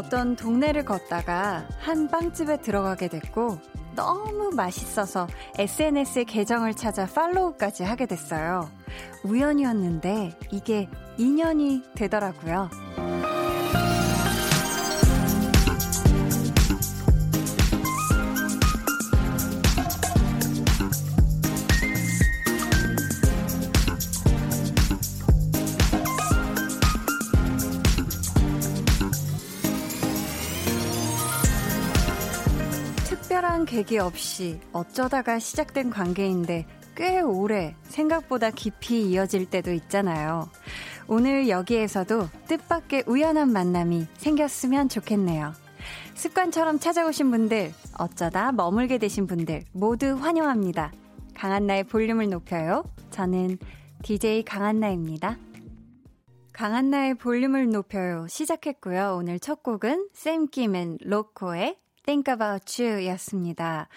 [0.00, 3.58] 어떤 동네를 걷다가 한 빵집에 들어가게 됐고
[3.94, 5.26] 너무 맛있어서
[5.58, 8.70] SNS에 계정을 찾아 팔로우까지 하게 됐어요.
[9.24, 12.70] 우연이었는데 이게 인연이 되더라고요.
[33.70, 36.66] 계기 없이 어쩌다가 시작된 관계인데
[36.96, 40.50] 꽤 오래 생각보다 깊이 이어질 때도 있잖아요.
[41.06, 45.52] 오늘 여기에서도 뜻밖의 우연한 만남이 생겼으면 좋겠네요.
[46.14, 50.90] 습관처럼 찾아오신 분들, 어쩌다 머물게 되신 분들 모두 환영합니다.
[51.36, 52.82] 강한나의 볼륨을 높여요.
[53.10, 53.56] 저는
[54.02, 55.38] DJ 강한나입니다.
[56.52, 58.26] 강한나의 볼륨을 높여요.
[58.28, 59.14] 시작했고요.
[59.16, 63.88] 오늘 첫 곡은 샘김 and 로꼬의 Think About You 였습니다.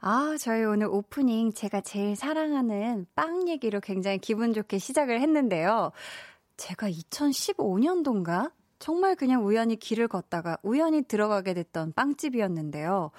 [0.00, 5.90] 아, 저희 오늘 오프닝 제가 제일 사랑하는 빵 얘기로 굉장히 기분 좋게 시작을 했는데요.
[6.56, 8.52] 제가 2015년도인가?
[8.78, 13.10] 정말 그냥 우연히 길을 걷다가 우연히 들어가게 됐던 빵집이었는데요.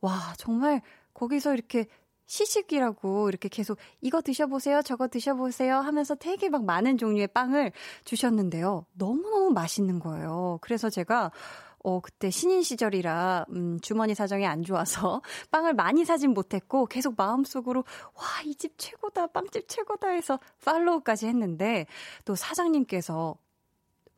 [0.00, 0.82] 와, 정말
[1.14, 1.86] 거기서 이렇게
[2.26, 7.70] 시식이라고 이렇게 계속 이거 드셔보세요, 저거 드셔보세요 하면서 되게 막 많은 종류의 빵을
[8.04, 8.86] 주셨는데요.
[8.94, 10.58] 너무너무 맛있는 거예요.
[10.62, 11.30] 그래서 제가
[11.84, 15.20] 어, 그때 신인 시절이라, 음, 주머니 사정이 안 좋아서
[15.52, 21.86] 빵을 많이 사진 못했고 계속 마음속으로, 와, 이 집 최고다, 빵집 최고다 해서 팔로우까지 했는데
[22.24, 23.36] 또 사장님께서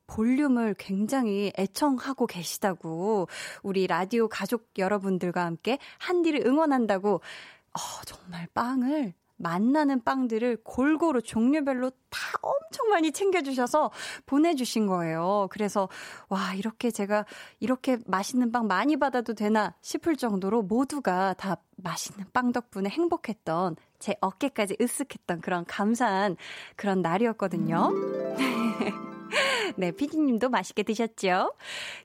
[0.07, 3.29] 볼륨을 굉장히 애청하고 계시다고
[3.65, 12.19] 우리 라디오 가족 여러분들과 함께 한디를 응원한다고 어, 정말 빵을 만나는 빵들을 골고루 종류별로 다
[12.43, 13.91] 엄청 많이 챙겨주셔서
[14.27, 15.49] 보내주신 거예요.
[15.51, 15.89] 그래서,
[16.29, 17.25] 와, 이렇게 제가
[17.61, 24.17] 이렇게 맛있는 빵 많이 받아도 되나 싶을 정도로 모두가 다 맛있는 빵 덕분에 행복했던 제
[24.21, 26.37] 어깨까지 으쓱했던 그런 감사한
[26.77, 27.93] 그런 날이었거든요.
[29.77, 31.55] 네, 피디님도 맛있게 드셨죠?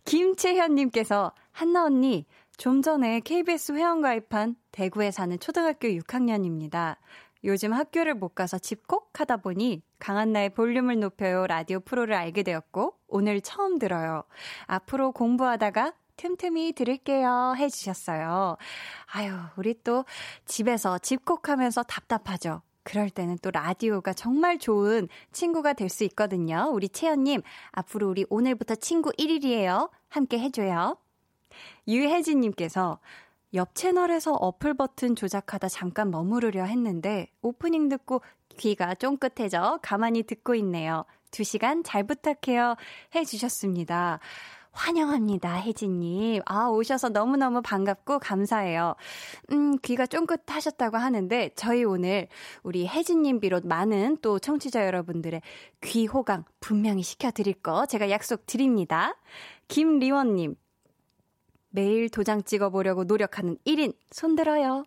[0.05, 2.25] 김채현님께서, 한나 언니,
[2.61, 6.97] 좀 전에 KBS 회원 가입한 대구에 사는 초등학교 6학년입니다.
[7.43, 13.41] 요즘 학교를 못 가서 집콕 하다 보니 강한나의 볼륨을 높여요 라디오 프로를 알게 되었고 오늘
[13.41, 14.25] 처음 들어요.
[14.67, 18.57] 앞으로 공부하다가 틈틈이 들을게요 해주셨어요.
[19.11, 20.05] 아유, 우리 또
[20.45, 22.61] 집에서 집콕하면서 답답하죠.
[22.83, 26.69] 그럴 때는 또 라디오가 정말 좋은 친구가 될 수 있거든요.
[26.71, 29.89] 우리 채연님, 앞으로 우리 오늘부터 친구 1일이에요.
[30.09, 30.95] 함께 해줘요.
[31.87, 32.99] 유혜진님께서
[33.53, 38.21] 옆 채널에서 어플 버튼 조작하다 잠깐 머무르려 했는데 오프닝 듣고
[38.57, 41.05] 귀가 쫑긋해져 가만히 듣고 있네요.
[41.31, 42.75] 두 시간 잘 부탁해요.
[43.15, 44.19] 해주셨습니다.
[44.73, 46.41] 환영합니다, 혜진님.
[46.45, 48.95] 아, 오셔서 너무너무 반갑고 감사해요.
[49.51, 52.27] 음, 귀가 쫑긋하셨다고 하는데, 저희 오늘
[52.63, 55.41] 우리 혜진님 비롯 많은 또 청취자 여러분들의
[55.81, 59.17] 귀 호강 분명히 시켜드릴 거 제가 약속 드립니다.
[59.67, 60.55] 김리원님,
[61.71, 64.85] 매일 도장 찍어보려고 노력하는 1인 손들어요.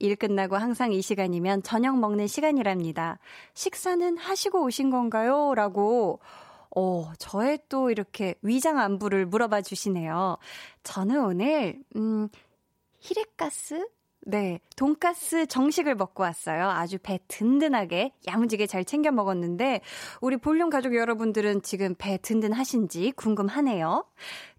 [0.00, 3.18] 일 끝나고 항상 이 시간이면 저녁 먹는 시간이랍니다.
[3.54, 5.54] 식사는 하시고 오신 건가요?
[5.54, 6.20] 라고,
[6.74, 10.36] 어, 저의 또 이렇게 위장 안부를 물어봐 주시네요.
[10.82, 12.28] 저는 오늘, 음,
[12.98, 13.86] 히레가스?
[14.26, 16.68] 네, 돈가스 정식을 먹고 왔어요.
[16.70, 19.82] 아주 배 든든하게 야무지게 잘 챙겨 먹었는데
[20.22, 24.06] 우리 볼륨 가족 여러분들은 지금 배 든든하신지 궁금하네요.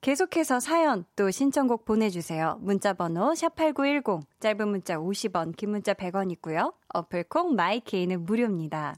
[0.01, 2.59] 계속해서 사연 또 신청곡 보내주세요.
[2.61, 6.73] 문자번호 샵8910 짧은 문자 50원 긴 문자 100원 있고요.
[6.89, 8.95] 어플 콩 마이K는 무료입니다.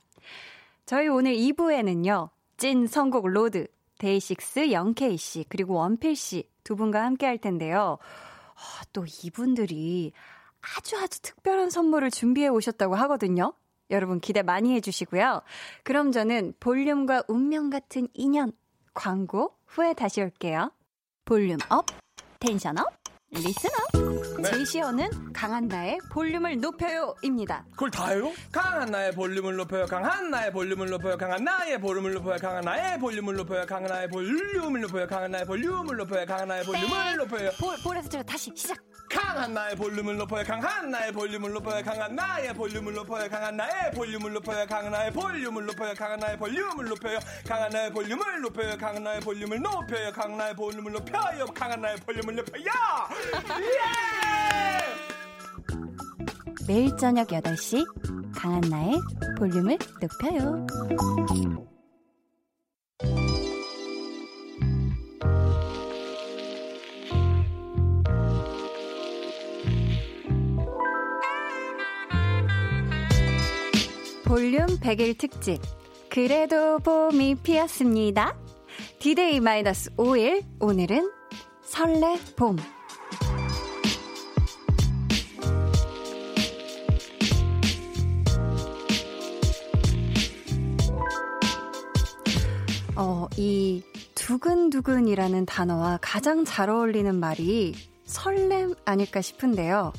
[0.86, 2.30] 저희 오늘 2부에는요.
[2.58, 3.68] 찐 선곡 로드
[4.00, 7.98] 데이식스 영케이씨 그리고 원필씨 두 분과 함께 할 텐데요.
[8.56, 10.12] 아, 또 이분들이
[10.76, 13.54] 아주 아주 특별한 선물을 준비해 오셨다고 하거든요.
[13.90, 15.42] 여러분 기대 많이 해주시고요.
[15.84, 18.52] 그럼 저는 볼륨과 운명 같은 인연
[18.94, 20.72] 광고 후에 다시 올게요.
[21.24, 21.86] Volume up,
[22.40, 22.86] tension up,
[23.32, 24.42] listen up.
[24.42, 24.52] 네.
[24.52, 27.66] 제시어는 강한나의 볼륨을 높여요입니다.
[27.72, 28.32] 그걸 다 해요?
[28.52, 29.86] 강한나의 볼륨을 높여요.
[29.86, 31.18] 강한나의 볼륨을 높여요.
[31.18, 32.36] 강한나의 볼륨을 높여요.
[32.38, 33.66] 강한나의 볼륨을 높여요.
[33.68, 35.08] 강한나의 볼륨을 높여요.
[35.08, 36.26] 강한나의 볼륨을 높여요.
[36.26, 37.52] 강한나의 볼륨을 높여요.
[37.60, 38.78] 볼, 볼에서 제가 다시 시작.
[39.18, 44.34] 강한 나의 볼륨을 높여요 강한 나의 볼륨을 높여요 강한 나의 볼륨을 높여요 강한 나의 볼륨을
[44.34, 47.20] 높여요 강한 나의 볼륨을 높여요 강한 나의 볼륨을 높여요
[47.50, 52.36] 강한 나의 볼륨을 높여요 강한 나의 볼륨을 높여요 강한 나의 볼륨을 높여요 강한 나의 볼륨을
[52.36, 52.72] 높여요
[53.60, 53.88] 예
[56.68, 57.84] 매일 저녁 8시
[58.36, 59.00] 강한 나의
[59.40, 60.68] 볼륨을 높여요
[74.28, 75.62] 볼륨 100일 특집.
[76.10, 78.38] 그래도 봄이 피었습니다.
[79.00, 80.44] 디데이 마이너스 5일.
[80.60, 81.10] 오늘은
[81.64, 82.58] 설레 봄.
[92.98, 93.82] 어, 이
[94.14, 99.94] 두근두근이라는 단어와 가장 잘 어울리는 말이 설렘 아닐까 싶은데요.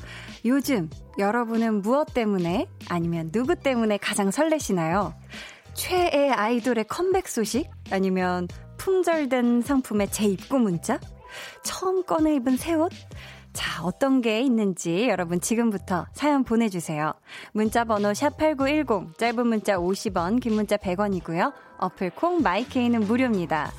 [0.45, 5.13] 요즘 여러분은 무엇 때문에 아니면 누구 때문에 가장 설레시나요?
[5.73, 7.69] 최애 아이돌의 컴백 소식?
[7.91, 8.47] 아니면
[8.77, 10.99] 품절된 상품의 재입고 문자?
[11.63, 12.91] 처음 꺼내 입은 새 옷?
[13.53, 17.13] 자, 어떤 게 있는지 여러분 지금부터 사연 보내주세요.
[17.51, 21.53] 문자 번호 샵8910, 짧은 문자 50원, 긴 문자 100원이고요.
[21.79, 23.71] 어플 콩 마이케이는 무료입니다.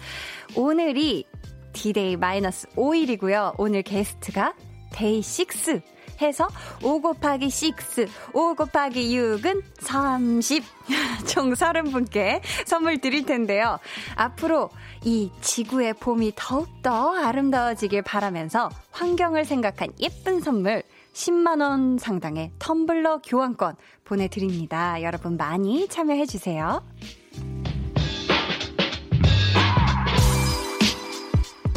[0.56, 1.24] 오늘이
[1.72, 3.54] 디데이 마이너스 5일이고요.
[3.58, 4.54] 오늘 게스트가
[4.92, 5.82] 데이 6
[6.22, 6.48] 해서
[6.82, 10.64] 5 곱하기 6, 5 곱하기 6은 30.
[11.26, 13.78] 총 30분께 선물 드릴 텐데요.
[14.16, 14.70] 앞으로
[15.04, 20.82] 이 지구의 봄이 더욱더 아름다워지길 바라면서 환경을 생각한 예쁜 선물
[21.12, 25.02] 10만원 상당의 텀블러 교환권 보내드립니다.
[25.02, 26.82] 여러분 많이 참여해주세요.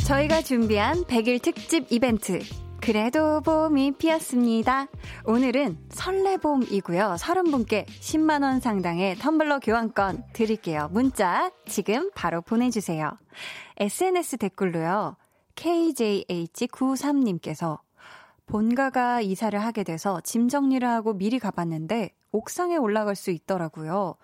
[0.06, 2.40] 저희가 준비한 100일 특집 이벤트.
[2.84, 4.88] 그래도 봄이 피었습니다.
[5.24, 7.16] 오늘은 설레봄이고요.
[7.18, 10.90] 30분께 10만원 상당의 텀블러 교환권 드릴게요.
[10.92, 13.18] 문자 지금 바로 보내주세요.
[13.78, 15.16] SNS 댓글로요.
[15.56, 17.80] KJH93님께서
[18.48, 24.16] 본가가 이사를 하게 돼서 짐 정리를 하고 미리 가봤는데 옥상에 올라갈 수 있더라고요.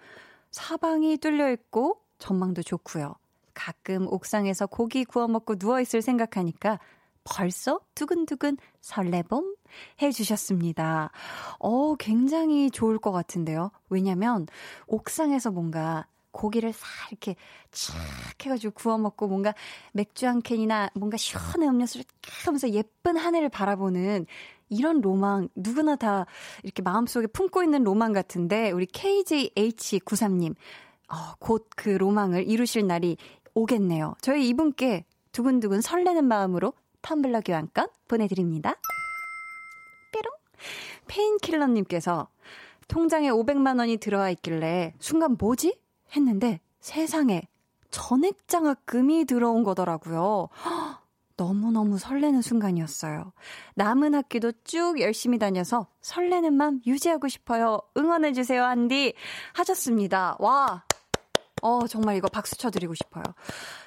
[0.52, 3.16] 사방이 뚫려 있고 전망도 좋고요.
[3.54, 6.80] 가끔 옥상에서 고기 구워 먹고 누워 있을 생각하니까
[7.30, 9.56] 벌써 두근두근 설레봄
[10.02, 11.12] 해주셨습니다.
[11.60, 13.72] 어, 굉장히 좋을 것 같은데요.
[13.90, 14.48] 왜냐면
[14.88, 17.36] 옥상에서 뭔가 고기를 싹 이렇게
[17.72, 17.96] 착
[18.46, 19.54] 해가지고 구워 먹고 뭔가
[19.94, 24.26] 맥주 한 캔이나 뭔가 시원한 음료수를 탁 하면서 예쁜 하늘을 바라보는
[24.70, 26.26] 이런 로망 누구나 다
[26.64, 30.56] 이렇게 마음속에 품고 있는 로망 같은데 우리 KJH93님
[31.12, 33.18] 어, 곧 그 로망을 이루실 날이
[33.56, 34.16] 오겠네요.
[34.22, 38.76] 저희 이분께 두근두근 설레는 마음으로 텀블러 교환권 보내드립니다.
[40.12, 40.32] 뾰롱.
[41.08, 42.28] 페인킬러님께서
[42.88, 45.80] 통장에 500만 원이 들어와 있길래 순간 뭐지?
[46.16, 47.44] 했는데 세상에
[47.92, 50.50] 전액장학금이 들어온 거더라고요.
[51.38, 53.32] 너무너무 설레는 순간이었어요.
[53.76, 57.80] 남은 학기도 쭉 열심히 다녀서 설레는 맘 유지하고 싶어요.
[57.96, 59.14] 응원해주세요, 한디.
[59.54, 60.36] 하셨습니다.
[60.40, 60.84] 와.
[61.62, 63.24] 어, 정말 이거 박수 쳐드리고 싶어요.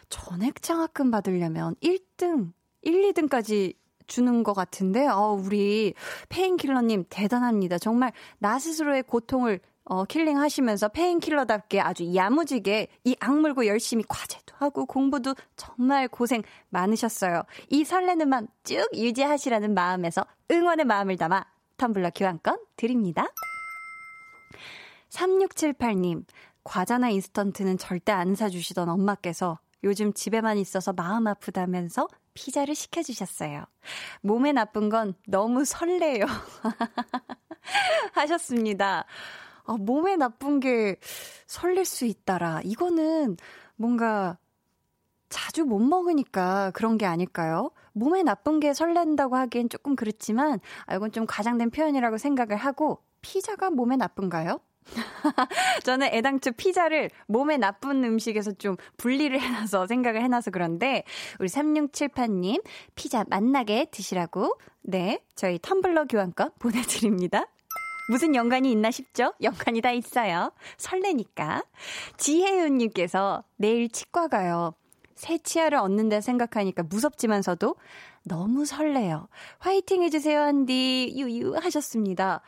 [0.08, 3.74] 전액장학금 받으려면 1등, 1, 2등까지
[4.06, 5.94] 주는 것 같은데, 어, 우리
[6.28, 7.78] 페인킬러님 대단합니다.
[7.78, 14.86] 정말 나 스스로의 고통을 어, killing 하시면서 페인킬러답게 아주 야무지게 이 악물고 열심히 과제도 하고
[14.86, 17.42] 공부도 정말 고생 많으셨어요.
[17.68, 21.44] 이 설레는 마음 쭉 유지하시라는 마음에서 응원의 마음을 담아
[21.78, 23.26] 텀블러 교환권 드립니다.
[25.08, 26.24] 3678님,
[26.64, 33.64] 과자나 인스턴트는 절대 안 사주시던 엄마께서 요즘 집에만 있어서 마음 아프다면서 피자를 시켜주셨어요.
[34.22, 36.24] 몸에 나쁜 건 너무 설레요.
[38.12, 39.04] 하셨습니다.
[39.64, 40.96] 아, 몸에 나쁜 게
[41.46, 42.60] 설렐 수 있다라.
[42.64, 43.36] 이거는
[43.76, 44.38] 뭔가
[45.28, 47.70] 자주 못 먹으니까 그런 게 아닐까요?
[47.92, 53.70] 몸에 나쁜 게 설렌다고 하기엔 조금 그렇지만, 아, 이건 좀 과장된 표현이라고 생각을 하고, 피자가
[53.70, 54.60] 몸에 나쁜가요?
[55.84, 61.04] 저는 애당초 피자를 몸에 나쁜 음식에서 좀 분리를 해놔서 생각을 해놔서 그런데
[61.38, 62.62] 우리 3678님
[62.94, 67.46] 피자 맛나게 드시라고 네 저희 텀블러 교환권 보내드립니다.
[68.10, 69.32] 무슨 연관이 있나 싶죠?
[69.42, 70.52] 연관이 다 있어요.
[70.76, 71.62] 설레니까.
[72.16, 74.74] 지혜윤님께서 내일 치과 가요.
[75.14, 77.76] 새 치아를 얻는다 생각하니까 무섭지만서도
[78.24, 79.28] 너무 설레요.
[79.58, 81.12] 화이팅 해주세요, 한디.
[81.16, 82.40] 유유 하셨습니다.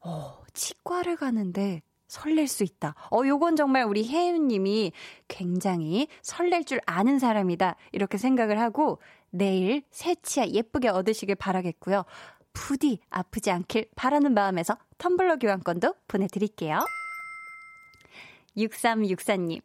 [0.00, 2.94] 어, 치과를 가는데 설렐 수 있다.
[3.10, 4.92] 어, 요건 정말 우리 혜윤 님이
[5.28, 7.76] 굉장히 설렐 줄 아는 사람이다.
[7.92, 12.04] 이렇게 생각을 하고 내일 새 치아 예쁘게 얻으시길 바라겠고요.
[12.52, 16.78] 부디 아프지 않길 바라는 마음에서 텀블러 교환권도 보내드릴게요.
[18.56, 19.60] 6364님,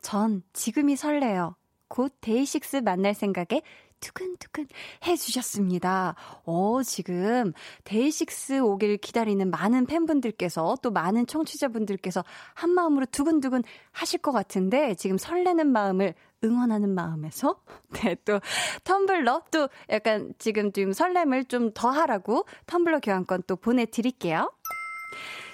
[0.00, 1.54] 전 지금이 설레요.
[1.88, 3.60] 곧 데이식스 만날 생각에
[4.00, 4.66] 두근두근
[5.06, 6.14] 해주셨습니다.
[6.44, 7.52] 어, 지금
[7.84, 15.18] 데이식스 오길 기다리는 많은 팬분들께서 또 많은 청취자분들께서 한 마음으로 두근두근 하실 것 같은데 지금
[15.18, 17.60] 설레는 마음을 응원하는 마음에서
[18.02, 18.40] 네, 또
[18.84, 24.50] 텀블러 또 약간 지금 좀 설렘을 좀 더 하라고 텀블러 교환권 또 보내드릴게요.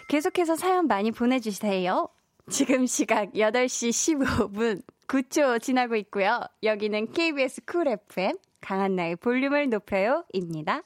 [0.08, 2.08] 계속해서 사연 많이 보내주세요.
[2.48, 6.40] 지금 시각 8시 15분 9초 지나고 있고요.
[6.62, 10.82] 여기는 KBS 쿨 FM 강한나의 볼륨을 높여요 입니다.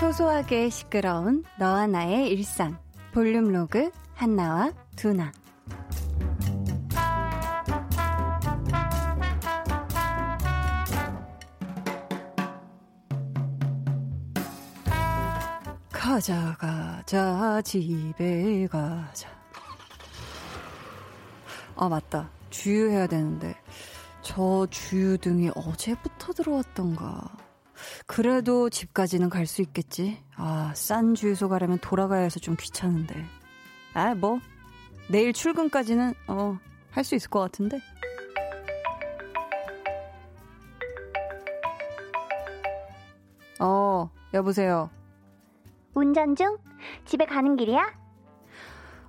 [0.00, 2.76] 소소하게 시끄러운 너와 나의 일상
[3.14, 5.32] 볼륨 로그 한나와 두나
[16.12, 19.30] 가자 가자 집에 가자.
[21.74, 22.28] 아 맞다.
[22.50, 23.54] 주유해야 되는데.
[24.20, 27.34] 저 주유등이 어제부터 들어왔던가.
[28.06, 30.22] 그래도 집까지는 갈 수 있겠지?
[30.36, 33.24] 아 싼 주유소 가려면 돌아가야 해서 좀 귀찮은데.
[33.94, 34.38] 아 뭐?
[35.08, 36.58] 내일 출근까지는 어
[36.90, 37.80] 할 수 있을 것 같은데.
[43.60, 44.90] 어 여보세요
[45.94, 46.56] 운전 중?
[47.04, 47.92] 집에 가는 길이야?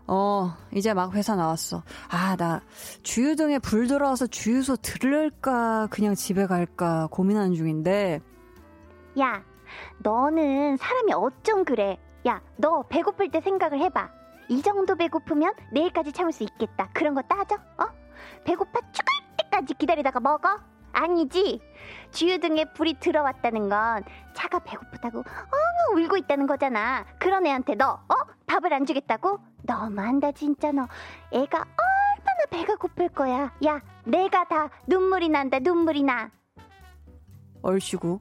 [0.06, 1.84] 어, 이제 막 회사 나왔어.
[2.10, 2.62] 아, 나
[3.04, 8.20] 주유등에 불 들어와서 주유소 들를까, 그냥 집에 갈까 고민하는 중인데.
[9.20, 9.44] 야,
[10.00, 11.98] 너는 사람이 어쩜 그래?
[12.28, 14.10] 야, 너 배고플 때 생각을 해봐.
[14.50, 16.90] 이 정도 배고프면 내일까지 참을 수 있겠다.
[16.94, 17.56] 그런 거 따져?
[17.56, 17.86] 어?
[18.44, 20.60] 배고파 죽을 때까지 기다리다가 먹어?
[20.94, 21.60] 아니지.
[22.12, 27.06] 주유등에 불이 들어왔다는 건 차가 배고프다고 엉엉 울고 있다는 거잖아.
[27.20, 28.16] 그런 애한테 너, 어?
[28.46, 29.40] 밥을 안 주겠다고?
[29.64, 30.88] 너무한다, 진짜 너.
[31.32, 33.52] 애가 얼마나 배가 고플 거야.
[33.66, 36.30] 야, 내가 다 눈물이 난다, 눈물이 나.
[37.64, 38.20] 얼씨구.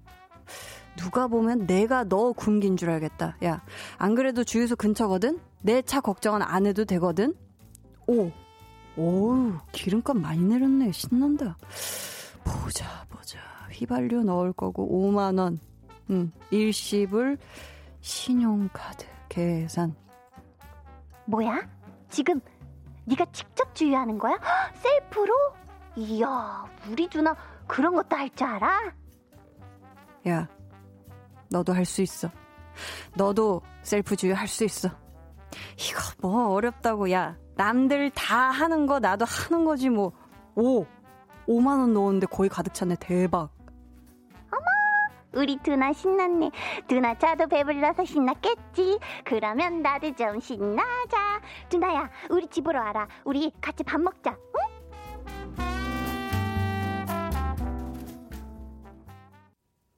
[0.96, 3.36] 누가 보면 내가 너 굶긴 줄 알겠다.
[3.44, 3.62] 야,
[3.98, 5.38] 안 그래도 주유소 근처거든?
[5.62, 7.34] 내 차 걱정은 안 해도 되거든?
[8.06, 8.30] 오,
[8.96, 10.92] 오우, 기름값 많이 내렸네.
[10.92, 11.56] 신난다.
[12.44, 13.38] 보자, 보자.
[13.70, 15.61] 휘발유 넣을 거고 5만 원.
[16.11, 17.38] 음, 일시불
[18.00, 19.94] 신용카드 계산.
[21.26, 21.61] 뭐야?
[22.11, 22.40] 지금
[23.04, 24.34] 네가 직접 주유하는 거야?
[24.34, 25.34] 헉, 셀프로?
[25.96, 27.34] 이야, 우리 누나
[27.66, 28.92] 그런 것도 할 줄 알아?
[30.28, 30.49] 야,
[31.50, 32.28] 너도 할 수 있어.
[33.16, 34.88] 너도 셀프 주유 할 수 있어.
[35.78, 37.37] 이거 뭐 어렵다고 야.
[37.56, 40.12] 남들 다 하는 거 나도 하는 거지 뭐.
[40.54, 40.87] 오.
[41.49, 42.96] 5만 원 넣었는데 거의 가득 찼네.
[43.00, 43.50] 대박.
[44.50, 46.50] 어머, 우리 두나 신났네.
[46.87, 48.99] 두나 차도 배불러서 신났겠지.
[49.25, 51.40] 그러면 나도 좀 신나자.
[51.68, 53.08] 두나야, 우리 집으로 와라.
[53.25, 54.30] 우리 같이 밥 먹자.
[54.30, 54.82] 응?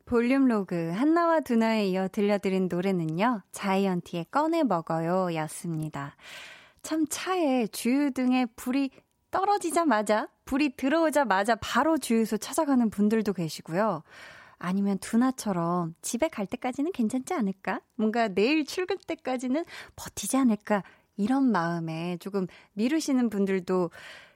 [0.06, 3.42] 볼륨 로그 한나와 두나에 이어 들려드린 노래는요.
[3.52, 6.14] 자이언티의 꺼내 먹어요 였습니다.
[6.82, 8.90] 참 차에 주유 등에 불이
[9.30, 14.02] 떨어지자마자 불이 들어오자마자 바로 주유소 찾아가는 분들도 계시고요.
[14.58, 17.80] 아니면 두나처럼 집에 갈 때까지는 괜찮지 않을까?
[17.96, 19.64] 뭔가 내일 출근 때까지는
[19.96, 20.82] 버티지 않을까?
[21.16, 23.90] 이런 마음에 조금 미루시는 분들도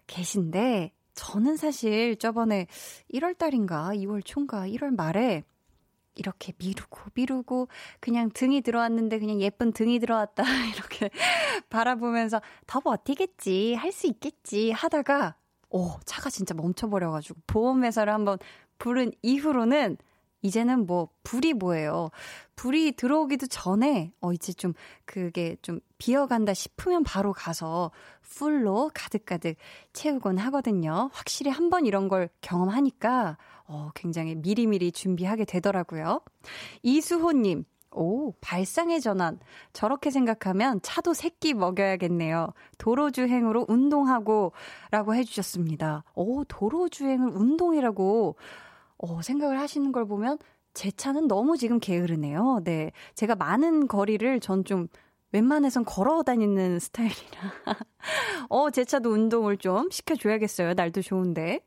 [0.06, 2.68] 계신데, 저는 사실 저번에
[3.12, 5.42] 1월 달인가 2월 초인가 1월 말에
[6.14, 10.44] 이렇게 미루고 미루고 그냥 등이 들어왔는데 그냥 예쁜 등이 들어왔다
[10.76, 11.10] 이렇게
[11.70, 15.34] 바라보면서 더 버티겠지 할 수 있겠지 하다가
[15.70, 18.38] 오 차가 진짜 멈춰버려가지고 보험회사를 한번
[18.78, 19.96] 부른 이후로는
[20.40, 22.10] 이제는 뭐 불이 뭐예요.
[22.54, 24.72] 불이 들어오기도 전에 어 이제 좀
[25.04, 27.90] 그게 좀 비어간다 싶으면 바로 가서
[28.22, 29.56] 풀로 가득가득
[29.92, 31.10] 채우곤 하거든요.
[31.12, 36.20] 확실히 한 번 이런 걸 경험하니까 어 굉장히 미리미리 준비하게 되더라고요.
[36.82, 39.38] 이수호 님 오, 발상의 전환.
[39.72, 42.48] 저렇게 생각하면 차도 새끼 먹여야겠네요.
[42.78, 44.52] 도로주행으로 운동하고,
[44.90, 46.04] 라고 해주셨습니다.
[46.14, 48.36] 오, 도로주행을 운동이라고,
[48.98, 50.38] 어, 생각을 하시는 걸 보면,
[50.74, 52.60] 제 차는 너무 지금 게으르네요.
[52.64, 52.92] 네.
[53.14, 54.88] 제가 많은 거리를 전 좀,
[55.32, 57.52] 웬만해선 걸어 다니는 스타일이라.
[58.48, 60.74] 어, 제 차도 운동을 좀 시켜줘야겠어요.
[60.74, 61.60] 날도 좋은데.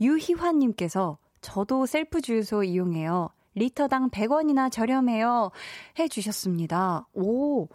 [0.00, 3.30] 유희환님께서, 저도 셀프 주유소 이용해요.
[3.56, 5.50] 리터당 100원이나 저렴해요.
[5.98, 7.08] 해 주셨습니다.
[7.14, 7.68] 오.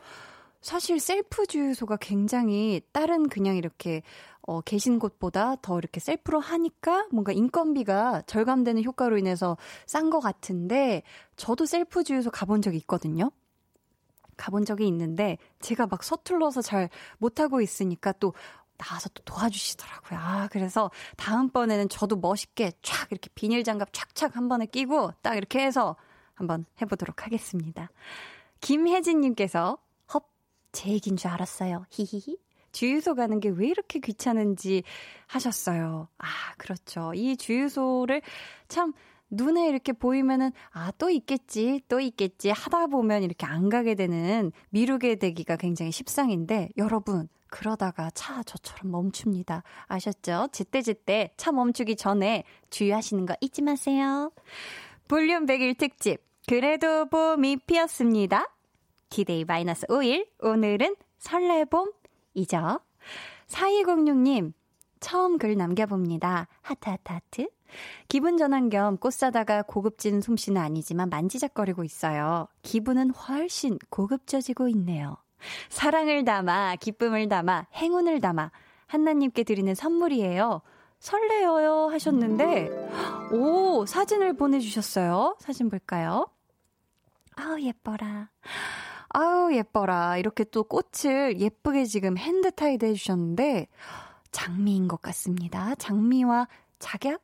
[0.62, 4.04] 사실 셀프 주유소가 굉장히 다른 그냥 이렇게
[4.44, 9.58] 어, 계신 곳보다 더 이렇게 셀프로 하니까 뭔가 인건비가 절감되는 효과로 인해서
[9.88, 11.02] 싼 것 같은데
[11.36, 13.32] 저도 셀프 주유소 가본 적이 있거든요.
[14.38, 18.34] 가본 적이 있는데 제가 막 서툴러서 잘 못하고 있으니까 또
[18.82, 20.20] 나와서 또 도와주시더라고요.
[20.20, 25.60] 아, 그래서 다음번에는 저도 멋있게 촥 이렇게 비닐 장갑 촥촥 한 번에 끼고 딱 이렇게
[25.60, 25.96] 해서
[26.34, 27.90] 한번 해보도록 하겠습니다.
[28.62, 29.78] 김혜진님께서
[30.14, 30.24] 헙,
[30.72, 31.86] 제 얘기인 줄 알았어요.
[31.90, 32.38] 히히히.
[32.72, 34.84] 주유소 가는 게 왜 이렇게 귀찮은지
[35.28, 36.08] 하셨어요.
[36.18, 36.26] 아,
[36.58, 37.14] 그렇죠.
[37.14, 38.22] 이 주유소를
[38.70, 38.94] 참
[39.32, 45.16] 눈에 이렇게 보이면은 아, 또 있겠지, 또 있겠지 하다 보면 이렇게 안 가게 되는 미루게
[45.16, 49.64] 되기가 굉장히 십상인데 여러분 그러다가 차 저처럼 멈춥니다.
[49.88, 50.50] 아셨죠?
[50.52, 54.32] 제때제때 차 멈추기 전에 주의하시는 거 잊지 마세요.
[55.08, 58.50] 볼륨 100일 특집 그래도 봄이 피었습니다.
[59.10, 62.80] 디데이 마이너스 5일 오늘은 설레봄이죠.
[63.48, 64.54] 4206님
[65.02, 66.48] 처음 글 남겨봅니다.
[66.62, 67.50] 하트 하트 하트.
[68.08, 72.48] 기분 전환 겸 꽃 사다가 고급진 솜씨는 아니지만 만지작거리고 있어요.
[72.62, 75.18] 기분은 훨씬 고급져지고 있네요.
[75.70, 78.52] 사랑을 담아, 기쁨을 담아, 행운을 담아,
[78.88, 80.62] 한나님께 드리는 선물이에요.
[81.00, 82.70] 설레어요 하셨는데,
[83.32, 85.36] 오, 사진을 보내주셨어요.
[85.40, 86.28] 사진 볼까요?
[87.36, 88.30] 아우, 예뻐라.
[89.10, 90.18] 아우, 예뻐라.
[90.18, 93.68] 이렇게 또 꽃을 예쁘게 지금 hand-tied 해주셨는데,
[94.32, 95.74] 장미인 것 같습니다.
[95.76, 96.48] 장미와
[96.78, 97.22] 작약?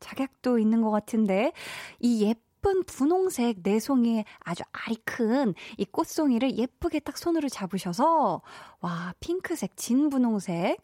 [0.00, 1.52] 작약도 있는 것 같은데,
[2.00, 8.42] 이 예쁜 분홍색 네 송이에 아주 알이 큰 이 꽃송이를 예쁘게 딱 손으로 잡으셔서,
[8.80, 10.78] 와, 핑크색, 진분홍색,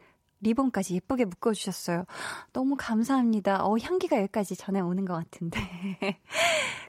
[0.46, 2.04] 리본까지 예쁘게 묶어주셨어요.
[2.52, 3.64] 너무 감사합니다.
[3.64, 5.60] 어, 향기가 여기까지 전해오는 것 같은데.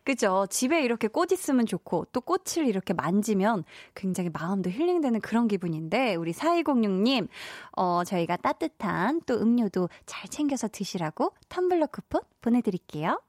[0.04, 0.46] 그죠?
[0.50, 3.64] 집에 이렇게 꽃 있으면 좋고, 또 꽃을 이렇게 만지면
[3.96, 7.28] 굉장히 마음도 힐링되는 그런 기분인데, 우리 4206님,
[7.76, 13.22] 어, 저희가 따뜻한 또 음료도 잘 챙겨서 드시라고 텀블러 쿠폰 보내드릴게요.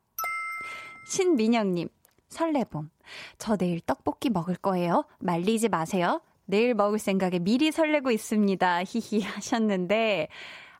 [1.08, 1.88] 신민영님,
[2.28, 2.90] 설레봄.
[3.38, 5.04] 저 내일 떡볶이 먹을 거예요.
[5.18, 6.20] 말리지 마세요.
[6.50, 8.84] 내일 먹을 생각에 미리 설레고 있습니다.
[8.84, 10.28] 히히 하셨는데,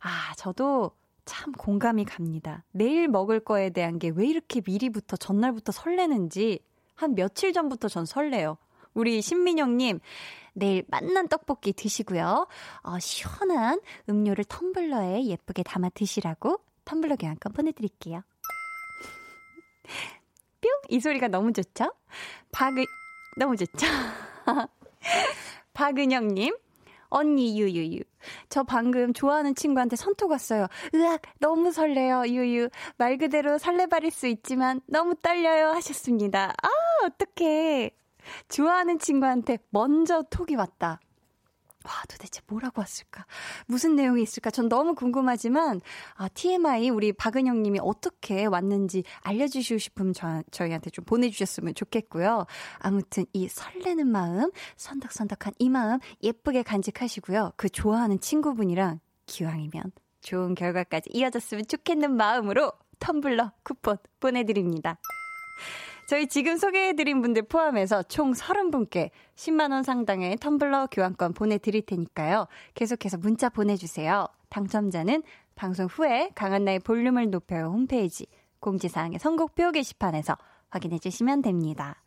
[0.00, 0.92] 아, 저도
[1.26, 2.64] 참 공감이 갑니다.
[2.72, 6.61] 내일 먹을 거에 대한 게 왜 이렇게 미리부터 전날부터 설레는지
[6.94, 8.57] 한 며칠 전부터 전 설레요.
[8.94, 10.00] 우리 신민영님,
[10.54, 12.48] 내일 맛난 떡볶이 드시고요.
[12.83, 13.78] 어, 시원한
[14.09, 18.22] 음료를 텀블러에 예쁘게 담아 드시라고 텀블러 교환권 보내드릴게요.
[20.62, 20.70] 뿅!
[20.88, 21.92] 이 소리가 너무 좋죠?
[22.52, 22.87] 박을,
[23.37, 23.87] 너무 좋죠?
[25.78, 26.56] 박은영님,
[27.08, 28.00] 언니 유유유.
[28.48, 30.66] 저 방금 좋아하는 친구한테 선톡 왔어요.
[30.92, 32.68] 으악, 너무 설레요, 유유.
[32.96, 36.52] 말 그대로 설레발일 수 있지만 너무 떨려요 하셨습니다.
[36.60, 36.68] 아,
[37.06, 37.92] 어떡해.
[38.48, 40.98] 좋아하는 친구한테 먼저 톡이 왔다.
[41.88, 43.24] 와, 도대체 뭐라고 왔을까?
[43.66, 44.51] 무슨 내용이 있을까?
[44.51, 45.81] 전 너무 궁금하지만,
[46.16, 52.44] 아, TMI, 우리 박은영 님이 어떻게 왔는지 알려주시고 싶으면 저, 저희한테 좀 보내주셨으면 좋겠고요.
[52.79, 57.53] 아무튼 이 설레는 마음, 선덕선덕한 이 마음 예쁘게 간직하시고요.
[57.57, 64.98] 그 좋아하는 친구분이랑 기왕이면 좋은 결과까지 이어졌으면 좋겠는 마음으로 텀블러 쿠폰 보내드립니다.
[66.08, 72.46] 저희 지금 소개해드린 분들 포함해서 총 30분께 10만원 상당의 텀블러 교환권 보내드릴 테니까요.
[72.72, 74.26] 계속해서 문자 보내주세요.
[74.48, 75.22] 당첨자는
[75.54, 78.24] 방송 후에 강한나의 볼륨을 높여요 홈페이지
[78.60, 80.38] 공지사항의 선곡표 게시판에서
[80.70, 82.02] 확인해 주시면 됩니다.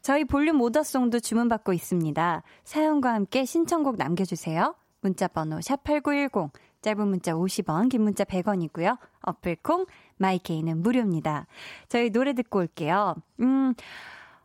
[0.00, 2.42] 저희 볼륨 오더송도 주문받고 있습니다.
[2.64, 4.74] 사연과 함께 신청곡 남겨주세요.
[5.02, 8.98] 문자번호 샵8910 짧은 문자 50원, 긴 문자 100원이고요.
[9.20, 9.86] 어플콩,
[10.16, 11.46] 마이케이는 무료입니다.
[11.88, 13.14] 저희 노래 듣고 올게요.
[13.40, 13.74] 음,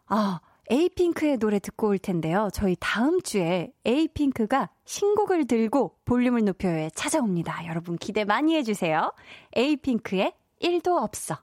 [0.07, 2.49] 아, 에이핑크의 노래 듣고 올 텐데요.
[2.53, 7.67] 저희 다음 주에 에이핑크가 신곡을 들고 볼륨을 높여요 찾아옵니다.
[7.67, 9.13] 여러분 기대 많이 해주세요.
[9.55, 11.37] 에이핑크의 1도 없어.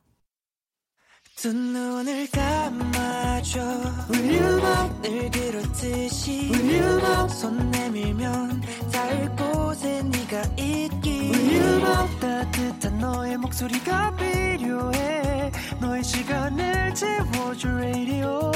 [1.37, 3.61] 두 눈을 감아줘
[4.09, 12.21] 울륨업 늘 그렇듯이 울륨업 손 내밀면 닿을 곳에 네가 있기 울륨업
[12.64, 18.50] 따뜻한 너의 목소리가 필요해 너의 시간을 채워줄 radio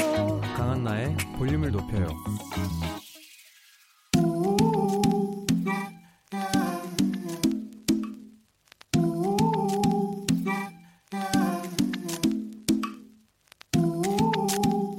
[0.55, 2.07] 강한나의 볼륨을 높여요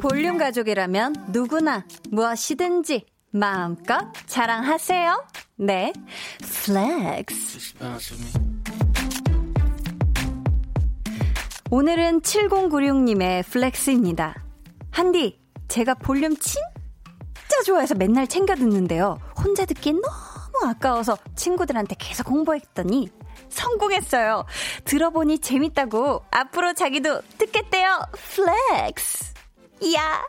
[0.00, 5.24] 볼륨 가족이라면 누구나 무엇이든지 마음껏 자랑하세요.
[5.56, 5.92] 네,
[6.64, 7.74] flex.
[11.72, 14.42] 오늘은 7096님의 flex입니다.
[14.90, 16.60] 한디, 제가 볼륨 진짜
[17.64, 19.20] 좋아해서 맨날 챙겨 듣는데요.
[19.38, 23.08] 혼자 듣기 너무 아까워서 친구들한테 계속 홍보했더니
[23.50, 24.46] 성공했어요.
[24.84, 28.00] 들어보니 재밌다고 앞으로 자기도 듣겠대요.
[28.34, 29.34] 플렉스.
[29.82, 30.26] 이야.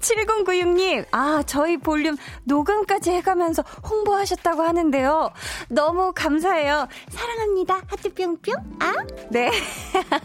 [0.00, 5.32] 7096님, 아, 저희 볼륨 녹음까지 해가면서 홍보하셨다고 하는데요.
[5.68, 6.88] 너무 감사해요.
[7.10, 7.82] 사랑합니다.
[7.86, 8.54] 하트 뿅뿅.
[8.80, 8.92] 아?
[9.30, 9.50] 네.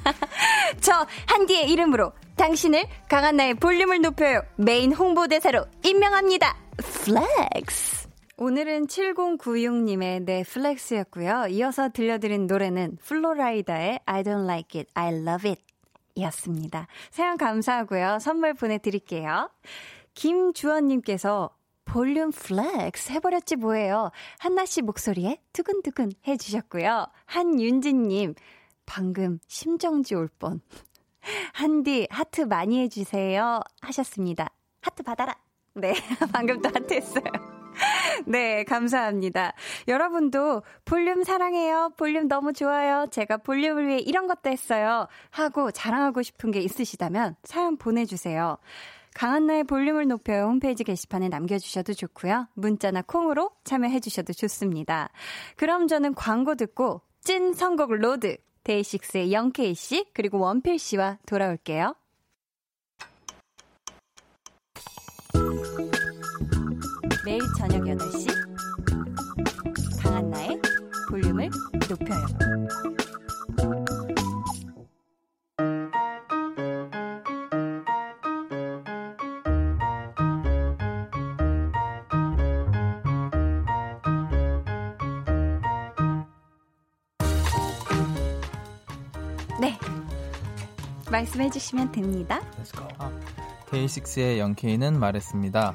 [0.82, 4.42] 저, 한디의 이름으로 당신을 강한나의 볼륨을 높여요.
[4.58, 6.56] 메인 홍보대사로 임명합니다.
[6.78, 8.06] 플렉스.
[8.38, 11.48] 오늘은 7096님의 flex였고요.
[11.52, 15.62] 이어서 들려드린 노래는 Flo Rida의 I don't like it, I love it
[16.16, 16.88] 이었습니다.
[17.12, 18.20] 사연 감사하고요.
[18.20, 19.50] 선물 보내드릴게요.
[20.14, 21.50] 김주원님께서
[21.86, 24.12] 볼륨 flex 해버렸지 뭐예요.
[24.40, 27.06] 한나 씨 목소리에 두근두근 해주셨고요.
[27.26, 28.34] 한윤진님,
[28.86, 30.62] 방금 심정지 올 뻔.
[31.54, 34.50] 한디 하트 많이 해주세요 하셨습니다.
[34.82, 35.36] 하트 받아라.
[35.74, 35.94] 네,
[36.34, 37.55] 방금 또 하트 했어요.
[38.26, 39.54] 네, 감사합니다.
[39.88, 41.92] 여러분도 볼륨 사랑해요.
[41.98, 43.08] 볼륨 너무 좋아요.
[43.12, 45.08] 제가 볼륨을 위해 이런 것도 했어요.
[45.30, 48.58] 하고 자랑하고 싶은 게 있으시다면 사연 보내주세요.
[49.16, 52.48] 강한나의 볼륨을 높여요 홈페이지 게시판에 남겨주셔도 좋고요.
[52.54, 55.10] 문자나 콩으로 참여해주셔도 좋습니다.
[55.56, 61.96] 그럼 저는 광고 듣고 찐 선곡 road 데이식스의 영케이씨 그리고 원필씨와 돌아올게요.
[67.26, 68.28] 매일 저녁 8시
[70.00, 70.62] 강한나의
[71.10, 71.50] 볼륨을
[71.90, 72.26] 높여요.
[89.60, 89.80] 네.
[91.12, 92.40] 말씀해 주시면 됩니다.
[93.72, 95.74] 데이식스의 영케이는 말했습니다.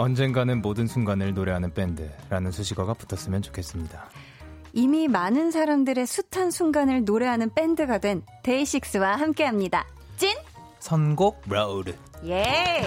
[0.00, 4.06] 언젠가는 모든 순간을 노래하는 밴드라는 수식어가 붙었으면 좋겠습니다.
[4.72, 9.84] 이미 많은 사람들의 숱한 순간을 노래하는 밴드가 된 데이식스와 함께 합니다.
[10.16, 10.34] 찐!
[10.78, 11.94] 선곡 road.
[12.24, 12.82] 예!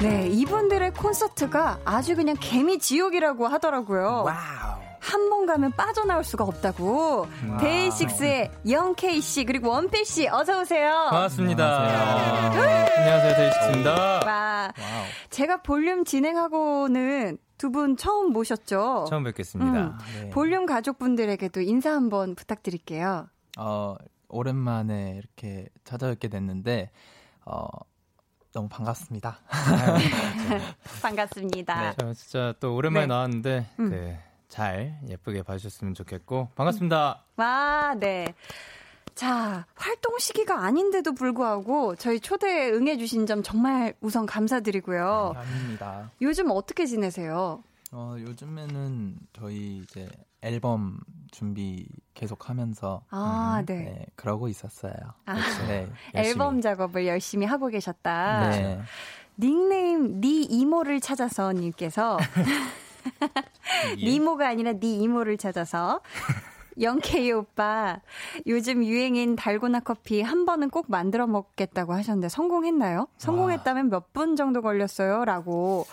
[0.00, 4.24] 네, 이분들의 콘서트가 아주 그냥 개미 지옥이라고 하더라고요.
[5.12, 7.26] 한 번 가면 빠져나올 수가 없다고.
[7.60, 11.08] 데이식스의 영케이 씨 그리고 원필 씨 어서 오세요.
[11.10, 11.78] 반갑습니다.
[11.80, 12.86] 안녕하세요.
[12.96, 14.20] 안녕하세요, 데이식스입니다.
[14.24, 14.72] 와,
[15.30, 19.06] 제가 볼륨 진행하고는 두분 처음 모셨죠?
[19.08, 19.80] 처음 뵙겠습니다.
[19.80, 20.30] 음, 네.
[20.30, 23.28] 볼륨 가족분들에게도 인사 한번 부탁드릴게요.
[23.58, 23.94] 어,
[24.28, 26.90] 오랜만에 이렇게 찾아뵙게 됐는데
[27.44, 27.66] 어,
[28.52, 29.38] 너무 반갑습니다.
[31.02, 31.94] 반갑습니다.
[31.98, 33.08] 저 진짜 또 오랜만에 네.
[33.08, 33.90] 나왔는데 음.
[33.90, 34.16] 그,
[34.52, 37.24] 잘 예쁘게 봐주셨으면 좋겠고 반갑습니다.
[37.36, 38.34] 와, 네.
[39.14, 45.32] 자, 활동 시기가 아닌데도 불구하고 저희 초대에 응해주신 점 정말 우선 감사드리고요.
[45.34, 46.10] 아닙니다.
[46.20, 47.64] 요즘 어떻게 지내세요?
[47.92, 50.06] 어, 요즘에는 저희 이제
[50.42, 53.74] 앨범 준비 계속 하면서 아, 네.
[53.74, 54.92] 네, 그러고 있었어요.
[55.24, 55.34] 아,
[55.66, 55.88] 네.
[56.12, 58.50] 앨범 작업을 열심히 하고 계셨다.
[58.50, 58.82] 네.
[59.38, 62.18] 닉네임 니 이모를 찾아서 님께서
[63.98, 66.00] 니모가 아니라 니 이모를 찾아서
[66.80, 68.00] 영케이 오빠
[68.46, 73.08] 요즘 유행인 달고나 커피 한 번은 꼭 만들어 먹겠다고 하셨는데 성공했나요?
[73.18, 75.24] 성공했다면 몇 분 정도 걸렸어요?
[75.24, 75.86] 라고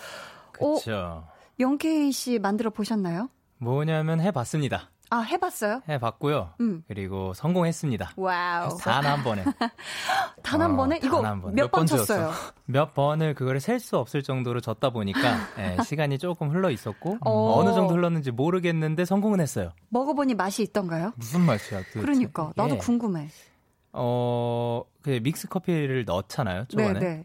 [0.58, 1.24] 오, 그렇죠.
[1.58, 3.28] 영케이 씨 만들어 보셨나요?
[3.58, 4.88] 뭐냐면 해봤습니다.
[5.12, 5.82] 아 해봤어요?
[5.88, 6.54] 해봤고요.
[6.60, 6.84] 음.
[6.86, 8.12] 그리고 성공했습니다.
[8.16, 9.44] Wow 단 한 번에.
[10.42, 11.48] 단한 어, 번에 단한 이거.
[11.50, 12.30] 몇몇번번 쳤어요?
[12.66, 15.20] 몇 번을 그거를 셀 수 없을 정도로 졌다 보니까
[15.58, 17.58] 예, 시간이 조금 흘러 있었고 어.
[17.58, 19.72] 어느 정도 흘렀는지 모르겠는데 성공은 했어요.
[19.88, 21.12] 먹어보니 맛이 있던가요?
[21.16, 21.78] 무슨 맛이야?
[21.80, 22.00] 도대체?
[22.00, 22.78] 그러니까 나도 예.
[22.78, 23.28] 궁금해.
[23.92, 26.66] 어, 그 믹스 커피를 넣잖아요.
[26.66, 27.00] 초반에.
[27.00, 27.24] 네네.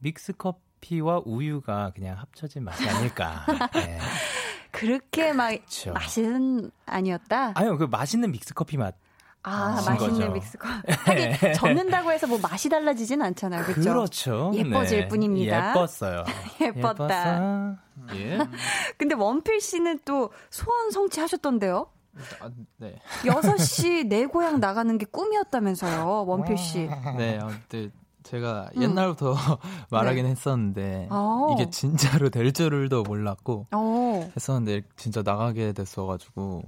[0.00, 3.46] 믹스 커피와 우유가 그냥 합쳐진 맛이 아닐까.
[3.76, 3.98] 예.
[4.72, 5.92] 그렇게 막 그쵸.
[5.92, 7.52] 맛은 아니었다.
[7.54, 8.94] 아니요, 그 맛있는 믹스 커피 맛.
[9.42, 10.32] 아, 신 맛있는 거죠.
[10.32, 10.68] 믹스커.
[11.06, 13.64] 하긴 젓는다고 해서 뭐 맛이 달라지진 않잖아요.
[13.64, 13.82] 그렇죠?
[13.82, 14.52] 그렇죠.
[14.54, 15.08] 예뻐질 네.
[15.08, 15.70] 뿐입니다.
[15.70, 16.24] 예뻤어요.
[16.60, 17.78] 예뻤다.
[18.14, 18.38] 예.
[18.98, 21.86] 근데 원필 씨는 또 소원 성취하셨던데요?
[22.40, 22.96] 아, 네.
[23.22, 26.90] 6시 내 고향 나가는 게 꿈이었다면서요, 원필 씨.
[27.16, 27.90] 네, 어, 근데
[28.22, 28.82] 제가 음.
[28.82, 29.34] 옛날부터
[29.90, 31.48] 말하긴 했었는데 어.
[31.52, 34.30] 이게 진짜로 될 줄도 몰랐고 어.
[34.36, 36.62] 했었는데 진짜 나가게 됐어가지고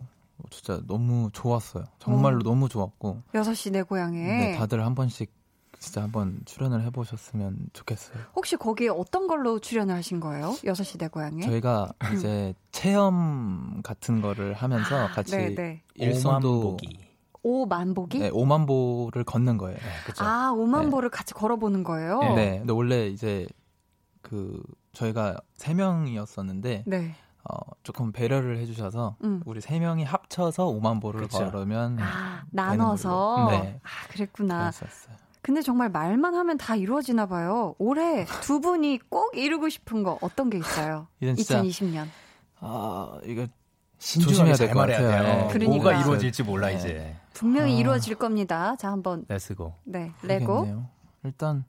[0.50, 1.84] 진짜 너무 좋았어요.
[1.98, 2.42] 정말로 어.
[2.42, 4.18] 너무 좋았고 6시 내 고향에.
[4.18, 5.30] 네, 다들 한 번씩
[5.78, 8.14] 진짜 한번 출연을 해보셨으면 좋겠어요.
[8.36, 10.50] 혹시 거기에 어떤 걸로 출연을 하신 거예요?
[10.64, 11.40] 6시 내 고향에?
[11.40, 15.82] 저희가 이제 체험 같은 거를 하면서 같이 네, 네.
[15.96, 16.28] 일선도
[16.60, 17.11] 오만보기.
[17.42, 18.18] 오만보기?
[18.18, 19.78] 네, 5만 보를 걷는 거예요.
[20.06, 20.24] 그쵸.
[20.24, 20.90] 아, 오만 네.
[20.90, 22.20] 보를 같이 걸어보는 거예요?
[22.34, 23.46] 네, 근데 원래 이제
[24.20, 27.14] 그 저희가 세 명이었었는데 네.
[27.44, 29.42] 어, 조금 배려를 해주셔서 음.
[29.44, 31.38] 우리 세 명이 합쳐서 5만 보를 그쵸.
[31.50, 33.48] 걸으면 아, 나눠서?
[33.50, 33.80] 네.
[33.82, 34.70] 아, 그랬구나.
[34.70, 35.16] 그랬었어요.
[35.42, 37.74] 근데 정말 말만 하면 다 이루어지나 봐요.
[37.78, 41.08] 올해 두 분이 꼭 이루고 싶은 거 어떤 게 있어요?
[41.20, 42.06] 이건 진짜 2020년.
[42.60, 43.48] 아 이거
[43.98, 45.22] 조심해야 될것 잘 말해야 같아요.
[45.38, 45.48] 돼요.
[45.50, 45.74] 그러니까.
[45.74, 46.74] 뭐가 이루어질지 몰라 네.
[46.76, 47.16] 이제.
[47.32, 47.78] 분명히 아.
[47.78, 48.76] 이루어질 겁니다.
[48.76, 49.74] 자, 한번 let's go.
[49.84, 50.54] 네, let's go.
[50.54, 50.88] 모르겠네요.
[51.24, 51.64] 일단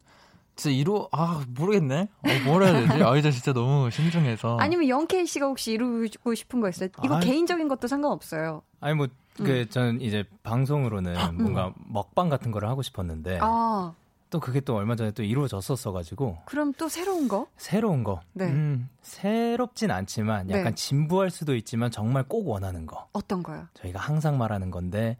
[0.55, 2.01] 진짜 이루 아 모르겠네.
[2.01, 3.03] 어, 뭘 해야 되지?
[3.03, 4.57] 아 이제 진짜 너무 신중해서.
[4.57, 6.89] 아니면 영케이 씨가 혹시 이루고 싶은 거 있어요?
[7.03, 8.61] 이거 아, 개인적인 것도 상관없어요.
[8.79, 9.07] 아니 뭐
[9.39, 9.43] 음.
[9.45, 13.93] 그 저는 이제 방송으로는 뭔가 먹방 같은 거를 하고 싶었는데 아,
[14.29, 17.47] 또 그게 또 얼마 전에 또 이루어졌었어 가지고 그럼 또 새로운 거?
[17.57, 18.21] 새로운 거.
[18.33, 18.45] 네.
[18.45, 20.75] 음, 새롭진 않지만 약간 네.
[20.75, 23.07] 진부할 수도 있지만 정말 꼭 원하는 거.
[23.13, 23.67] 어떤 거요?
[23.73, 25.17] 저희가 항상 말하는 건데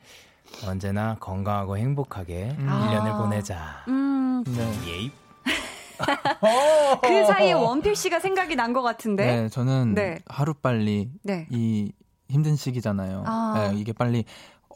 [0.65, 2.67] 언제나 건강하고 행복하게 음.
[2.67, 3.17] 1년을 아.
[3.17, 3.83] 보내자.
[3.87, 4.71] 음, 네.
[4.87, 5.11] 예이.
[7.01, 9.25] 그 사이에 원필 씨가 생각이 난 것 같은데.
[9.43, 10.19] 네, 저는 네.
[10.27, 11.47] 하루 빨리 네.
[11.49, 11.91] 이
[12.29, 13.23] 힘든 시기잖아요.
[13.25, 13.69] 아.
[13.71, 14.25] 네, 이게 빨리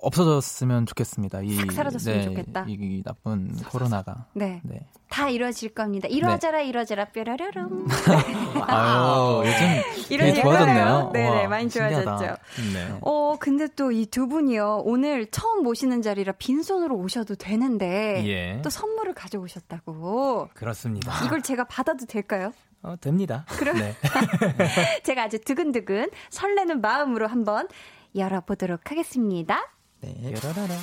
[0.01, 1.41] 없어졌으면 좋겠습니다.
[1.41, 2.65] 이, 싹 사라졌으면 네, 좋겠다.
[2.67, 4.25] 이, 이 나쁜 코로나가.
[4.33, 4.61] 네.
[4.63, 4.79] 네.
[5.09, 6.07] 다 이루어질 겁니다.
[6.09, 7.87] 이루어져라, 이루어져라, 뾰라라롱.
[8.67, 9.43] 아유,
[10.11, 11.11] 요즘 되게 좋아졌네요.
[11.13, 12.03] 네네, 우와, 많이 신기하다.
[12.17, 12.41] 좋아졌죠.
[12.73, 12.97] 네.
[13.01, 14.83] 어, 근데 또 이 두 분이요.
[14.85, 18.23] 오늘 처음 모시는 자리라 빈손으로 오셔도 되는데.
[18.27, 18.61] 예.
[18.63, 20.49] 또 선물을 가져오셨다고.
[20.53, 21.25] 그렇습니다.
[21.25, 22.51] 이걸 제가 받아도 될까요?
[22.83, 23.45] 어, 됩니다.
[23.47, 23.95] 그럼- 네.
[25.03, 27.67] 제가 아주 두근두근 설레는 마음으로 한번
[28.15, 29.61] 열어보도록 하겠습니다.
[30.01, 30.33] 네.
[30.33, 30.77] 여라라라.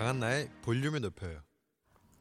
[0.00, 1.49] 강한나의 볼륨을 높여요.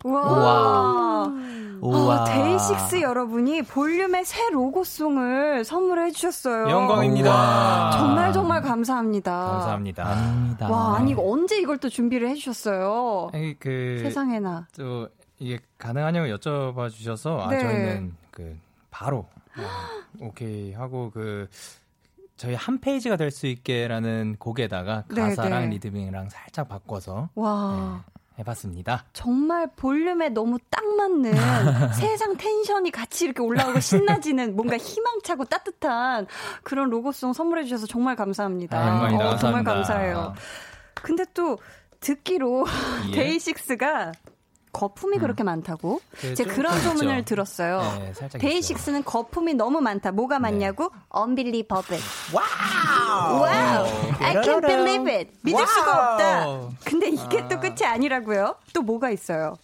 [0.03, 0.21] 우와.
[0.23, 1.33] 우와.
[1.81, 2.21] 우와.
[2.21, 6.69] 어, 데이식스 여러분이 볼륨의 새 로고송을 선물해 주셨어요.
[6.69, 7.91] 영광입니다.
[7.91, 9.31] 정말 정말 감사합니다.
[9.31, 10.05] 감사합니다.
[10.05, 10.69] 아닙니다.
[10.69, 13.29] 와, 아니 이거 언제 이걸 또 준비를 해 주셨어요?
[13.59, 14.67] 그 세상에나.
[14.77, 15.07] 또
[15.37, 17.59] 이게 가능하냐고 여쭤봐 주셔서 아 네.
[17.61, 18.57] 저희는 그
[18.91, 19.19] 바로
[19.57, 21.47] 어, 오케이 하고 그
[22.35, 25.75] 저희 한 페이지가 될 수 있게라는 곡에다가 네, 가사랑 네.
[25.75, 28.03] 리듬이랑 살짝 바꿔서 와.
[28.39, 29.05] 해봤습니다.
[29.13, 31.33] 정말 볼륨에 너무 딱 맞는
[31.93, 36.27] 세상 텐션이 같이 이렇게 올라오고 신나지는 뭔가 희망차고 따뜻한
[36.63, 38.77] 그런 로고송 선물해 주셔서 정말 감사합니다.
[38.77, 39.05] 아.
[39.05, 39.73] 어, 정말 감사합니다.
[39.73, 40.33] 감사해요.
[40.95, 41.57] 근데 또
[41.99, 42.65] 듣기로
[43.09, 43.11] 예.
[43.11, 44.11] 데이식스가
[44.71, 46.89] 거품이 그렇게 많다고 그 제가 좀 그런 있죠.
[46.89, 47.81] 소문을 들었어요.
[47.81, 50.11] 네, 데이식스는 거품이 너무 많다.
[50.11, 50.41] 뭐가 네.
[50.43, 50.91] 많냐고?
[51.15, 52.03] Unbelievable.
[52.33, 53.41] 와우!
[53.41, 53.85] 와우!
[54.19, 55.31] I can't believe it.
[55.41, 56.77] 믿을 수가 없다.
[56.85, 58.55] 근데 이게 또 끝이 아니라고요?
[58.73, 59.55] 또 뭐가 있어요?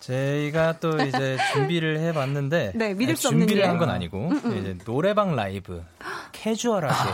[0.00, 3.68] 저희가 또 이제 준비를 해봤는데 네, 믿을 수 없는 준비를 일.
[3.68, 5.84] 한건 아니고 이제 노래방 라이브
[6.32, 7.10] 캐주얼하게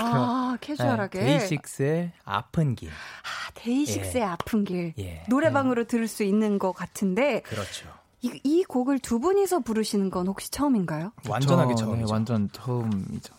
[0.00, 1.18] 아, 캐주얼하게.
[1.20, 4.26] 네, 데이식스의 아픈 길 아, 데이식스의 예.
[4.26, 4.94] 아픈 길.
[4.98, 5.22] 예.
[5.28, 7.88] 노래방으로 들을 수 있는 것 같은데, 그렇죠.
[8.22, 11.12] 이, 이 곡을 두 분이서 부르시는 건 혹시 처음인가요?
[11.28, 12.06] 완전하게 저, 처음이죠.
[12.06, 13.34] 네, 완전 처음이죠.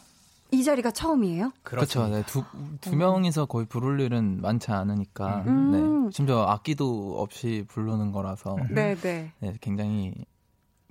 [0.52, 1.52] 이 자리가 처음이에요?
[1.64, 2.08] 그렇죠.
[2.08, 2.44] 네, 두,
[2.82, 5.44] 두 명이서 거의 부를 일은 많지 않으니까.
[5.48, 6.06] 음.
[6.06, 6.12] 네.
[6.16, 8.56] 심지어 악기도 없이 부르는 거라서.
[8.70, 9.32] 네, 네.
[9.40, 10.14] 네, 굉장히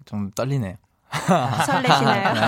[0.04, 0.76] 좀 떨리네요.
[1.66, 2.34] 설레시나요?
[2.34, 2.40] 네.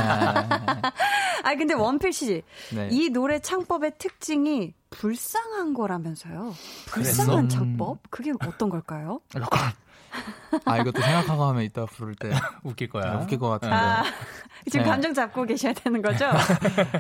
[1.44, 2.42] 아, 근데 원필 씨,
[2.74, 2.88] 네.
[2.90, 6.54] 이 노래 창법의 특징이 불쌍한 거라면서요?
[6.86, 7.48] 불쌍한 그랬어?
[7.48, 7.98] 창법?
[8.10, 9.20] 그게 어떤 걸까요?
[10.64, 12.30] 아, 이것도 생각하고 하면 이따 부를 때
[12.64, 13.16] 웃길 거야.
[13.16, 13.74] 웃길 것 같은데.
[13.74, 14.02] 아,
[14.70, 14.90] 지금 네.
[14.90, 16.30] 감정 잡고 계셔야 되는 거죠?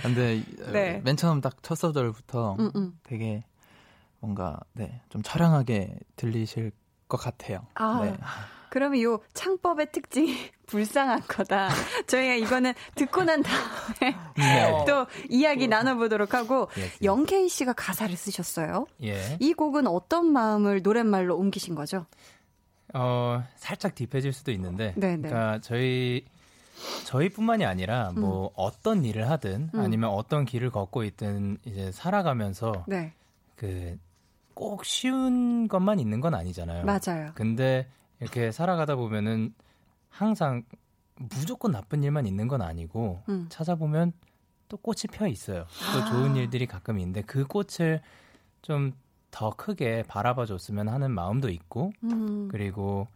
[0.02, 1.00] 근데 네.
[1.04, 2.98] 맨 처음 딱 첫 소절부터 음, 음.
[3.02, 3.42] 되게
[4.20, 6.72] 뭔가 네, 좀 처량하게 들리실
[7.08, 7.66] 것 같아요.
[7.74, 8.14] 아, 네.
[8.76, 10.36] 그러면 요 창법의 특징이
[10.68, 11.70] 불쌍한 거다.
[12.08, 14.84] 저희가 이거는 듣고 난 다음에 네.
[14.86, 16.90] 또 이야기 나눠보도록 하고 예, 예.
[17.02, 18.86] 영케이 씨가 가사를 쓰셨어요.
[19.02, 19.38] 예.
[19.40, 22.04] 이 곡은 어떤 마음을 노랫말로 옮기신 거죠?
[22.92, 24.92] 어, 살짝 딥해질 수도 있는데.
[24.96, 25.22] 네, 네.
[25.26, 26.26] 그러니까 저희
[27.04, 29.80] 저희뿐만이 아니라 뭐 어떤 일을 하든 음.
[29.80, 33.14] 아니면 어떤 길을 걷고 있든 이제 살아가면서 네,
[33.54, 36.84] 그꼭 쉬운 것만 있는 건 아니잖아요.
[36.84, 37.30] 맞아요.
[37.34, 37.88] 근데
[38.20, 39.54] 이렇게 살아가다 보면은
[40.08, 40.64] 항상
[41.16, 43.46] 무조건 나쁜 일만 있는 건 아니고 음.
[43.48, 44.12] 찾아보면
[44.68, 45.66] 또 꽃이 펴 있어요.
[45.94, 46.04] 또 아.
[46.06, 48.00] 좋은 일들이 가끔 있는데 그 꽃을
[48.62, 48.92] 좀
[49.36, 53.06] 더 크게 바라봐 줬으면 하는 마음도 있고 음, 그리고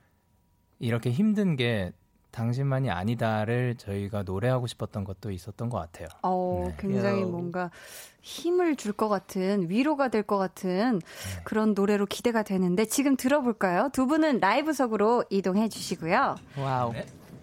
[0.79, 1.93] 이렇게 힘든 게
[2.31, 6.09] 당신만이 아니다를 저희가 노래하고 싶었던 것도 있었던 것 같아요.
[6.23, 6.75] 어, 네.
[6.79, 7.71] 굉장히 뭔가
[8.23, 11.41] 힘을 줄 것 같은 위로가 될 것 같은 네.
[11.45, 13.89] 그런 노래로 기대가 되는데 지금 들어볼까요?
[13.93, 16.37] 두 분은 라이브석으로 이동해 주시고요.
[16.59, 16.93] 와우.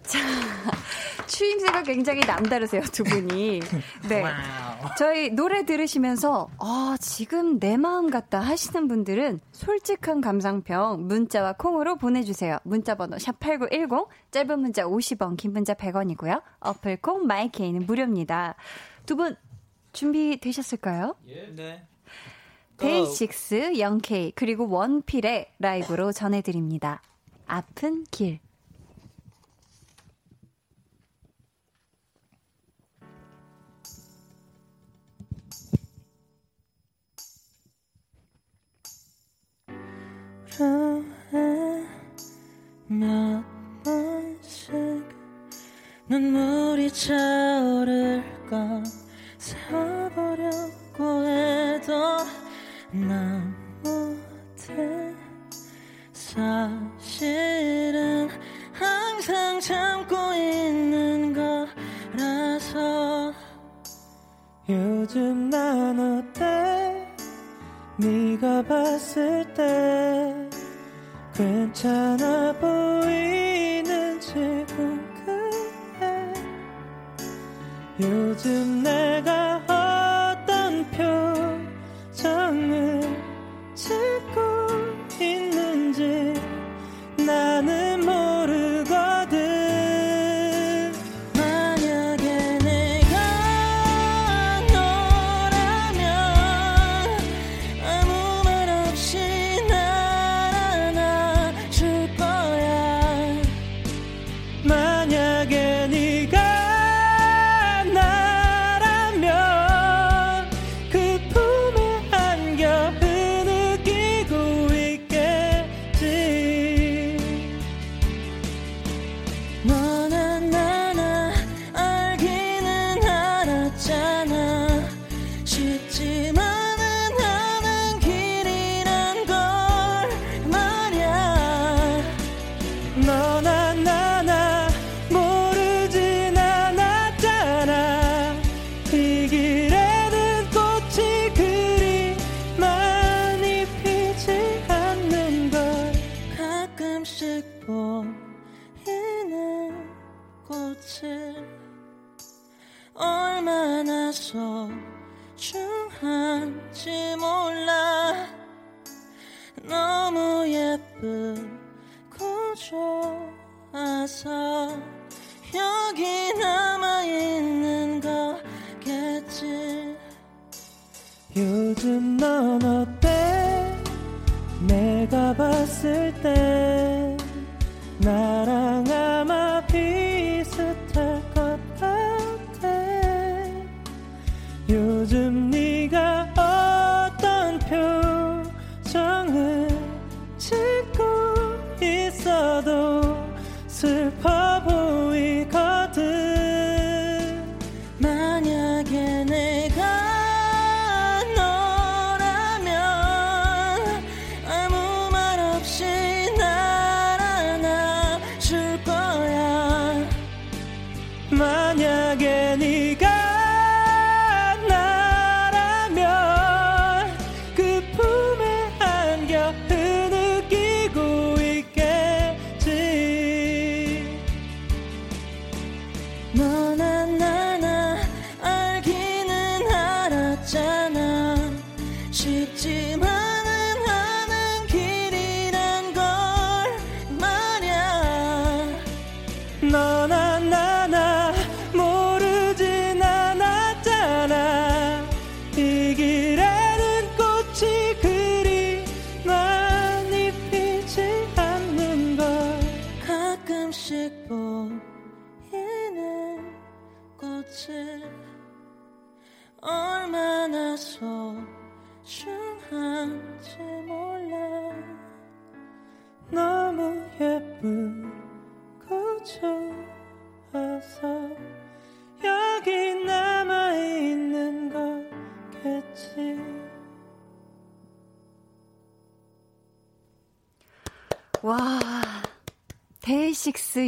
[1.28, 3.60] 추임새가 굉장히 남다르세요, 두 분이.
[4.08, 4.24] 네.
[4.98, 12.58] 저희 노래 들으시면서, 아, 지금 내 마음 같다 하시는 분들은 솔직한 감상평 문자와 콩으로 보내주세요.
[12.64, 16.42] 문자번호 샵8910, 짧은 문자 50원, 긴 문자 100원이고요.
[16.60, 18.56] 어플 콩, 마이케이는 무료입니다.
[19.06, 19.36] 두 분,
[19.94, 21.16] 준비되셨을까요?
[21.28, 21.52] 예.
[21.56, 21.84] 네.
[22.78, 27.02] 데이식스, 영케이, 그리고 원필의 라이브로 전해드립니다.
[27.48, 28.40] 아픈 길.
[42.88, 43.44] 몇
[43.84, 44.74] 번씩
[46.08, 48.82] 눈물이 차오를까
[49.38, 51.94] 세워보려고 해도
[52.92, 55.14] 난 못해
[56.12, 56.98] 사실은
[58.74, 63.32] 항상 참고 있는 거라서
[64.68, 67.08] 요즘 난 어때?
[67.98, 70.17] 네가 봤을 때
[71.88, 74.34] 괜찮아 보이는지
[74.68, 76.34] 궁금해
[78.02, 78.77] 요즘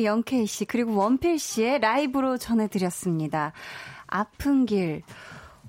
[0.05, 3.53] 영케이 씨 그리고 원필 씨의 라이브로 전해드렸습니다.
[4.07, 5.03] 아픈 길.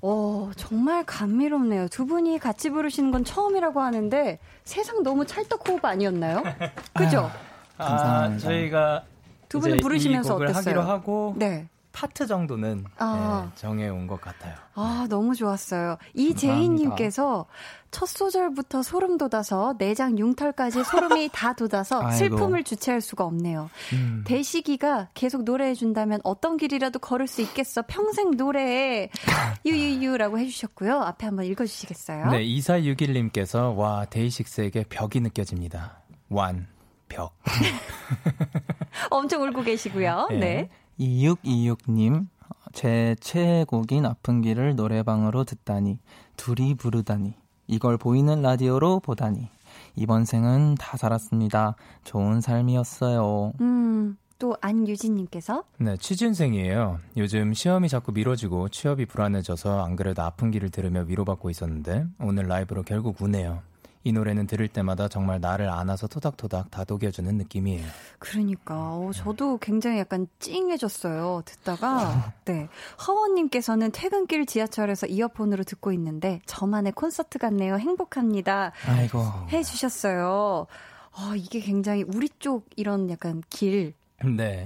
[0.02, 1.88] 오, 정말 감미롭네요.
[1.88, 6.42] 두 분이 같이 부르시는 건 처음이라고 하는데 세상 너무 찰떡호흡 아니었나요?
[6.96, 7.30] 그죠?
[7.76, 8.42] 아, 감사합니다.
[8.48, 9.04] 저희가
[9.48, 10.60] 두 분은 이제 부르시면서 이 곡을 어땠어요?
[10.60, 11.68] 하기로 하고 네.
[11.92, 13.48] 파트 정도는 아.
[13.50, 14.54] 예, 정해온 것 같아요.
[14.74, 15.96] 아, 너무 좋았어요.
[16.14, 17.46] 이재희님께서
[17.90, 22.16] 첫 소절부터 소름 돋아서 내장 융털까지 소름이 다 돋아서 아이고.
[22.16, 23.68] 슬픔을 주체할 수가 없네요.
[23.92, 24.22] 음.
[24.26, 27.82] 대식이가 계속 노래해준다면 어떤 길이라도 걸을 수 있겠어.
[27.86, 29.10] 평생 노래해.
[29.66, 31.00] 유유유라고 해주셨고요.
[31.00, 32.30] 앞에 한번 읽어주시겠어요?
[32.30, 36.00] 네, 2461님께서 와 데이식스에게 벽이 느껴집니다.
[36.28, 36.68] 완
[37.08, 37.34] 벽.
[39.10, 40.28] 엄청 울고 계시고요.
[40.30, 40.38] 네.
[40.38, 40.68] 네.
[41.00, 42.26] 2626님,
[42.72, 45.98] 제 최애곡인 아픈 길을 노래방으로 듣다니,
[46.36, 47.34] 둘이 부르다니,
[47.66, 49.48] 이걸 보이는 라디오로 보다니,
[49.96, 51.76] 이번 생은 다 살았습니다.
[52.04, 53.54] 좋은 삶이었어요.
[53.60, 56.98] 음, 또 안유진님께서 네, 취준생이에요.
[57.16, 62.82] 요즘 시험이 자꾸 미뤄지고 취업이 불안해져서 안 그래도 아픈 길을 들으며 위로받고 있었는데 오늘 라이브로
[62.82, 63.62] 결국 우네요.
[64.02, 67.86] 이 노래는 들을 때마다 정말 나를 안아서 토닥토닥 다독여주는 느낌이에요.
[68.18, 71.42] 그러니까 어, 저도 굉장히 약간 찡해졌어요.
[71.44, 72.68] 듣다가 네
[73.06, 77.76] 허원님께서는 퇴근길 지하철에서 이어폰으로 듣고 있는데 저만의 콘서트 같네요.
[77.76, 78.72] 행복합니다.
[78.86, 79.22] 아이고.
[79.52, 80.66] 해주셨어요.
[81.12, 83.94] 아 이게 굉장히 우리 쪽 이런 약간 길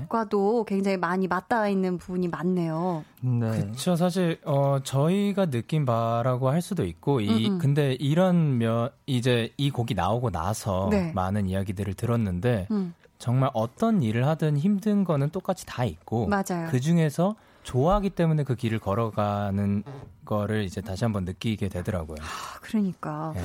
[0.09, 0.75] 과도 네.
[0.75, 3.05] 굉장히 많이 맞닿아 있는 부분이 많네요.
[3.21, 3.51] 네.
[3.51, 7.59] 그쵸, 사실, 어, 저희가 느낀 바라고 할 수도 있고, 이, 음, 음.
[7.59, 11.13] 근데 이런 면, 이제 이 곡이 나오고 나서 네.
[11.15, 16.69] 많은 이야기들을 들었는데, 음, 정말 어떤 일을 하든 힘든 거는 똑같이 다 있고, 맞아요.
[16.71, 19.85] 그 중에서 좋아하기 때문에 그 길을 걸어가는
[20.25, 22.17] 거를 이제 다시 한번 느끼게 되더라고요.
[22.21, 23.43] 아, 그러니까 네.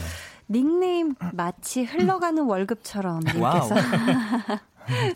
[0.50, 3.76] 닉네임 마치 흘러가는 월급처럼 님께서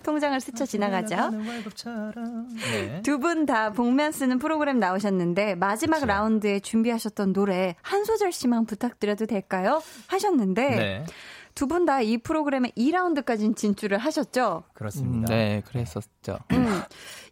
[0.03, 1.31] 통장을 스쳐 지나가죠.
[2.71, 3.01] 네.
[3.01, 6.05] 두분 다 복면 쓰는 프로그램 나오셨는데 마지막 그쵸.
[6.05, 9.81] 라운드에 준비하셨던 노래 한 소절씩만 부탁드려도 될까요?
[10.07, 11.05] 하셨는데 네.
[11.55, 14.63] 두분 다 이 프로그램의 2라운드까지 진출을 하셨죠.
[14.65, 15.27] 음, 그렇습니다.
[15.33, 16.37] 네, 그랬었죠.
[16.51, 16.81] 음,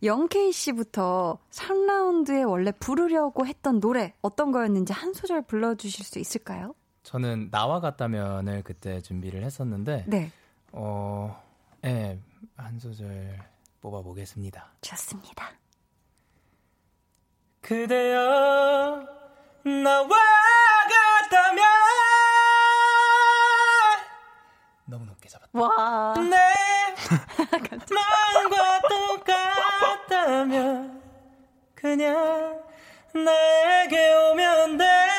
[0.03, 6.73] 영케이 씨부터 3라운드에 원래 부르려고 했던 노래 어떤 거였는지 한 소절 불러주실 수 있을까요?
[7.03, 10.31] 저는 나와 같다면을 그때 준비를 했었는데, 네,
[10.71, 11.41] 어,
[11.83, 12.19] 예,
[12.55, 13.39] 한 소절
[13.81, 14.71] 뽑아 보겠습니다.
[14.81, 15.49] 좋습니다.
[17.61, 19.07] 그대여
[19.83, 20.17] 나와
[21.29, 21.63] 같다면
[24.85, 25.49] 너무 높게 잡았다.
[25.53, 26.37] 와, 내
[27.95, 28.81] 마음과
[30.07, 31.01] 똑같다면
[31.75, 32.61] 그냥
[33.13, 35.10] 나에게 오면 돼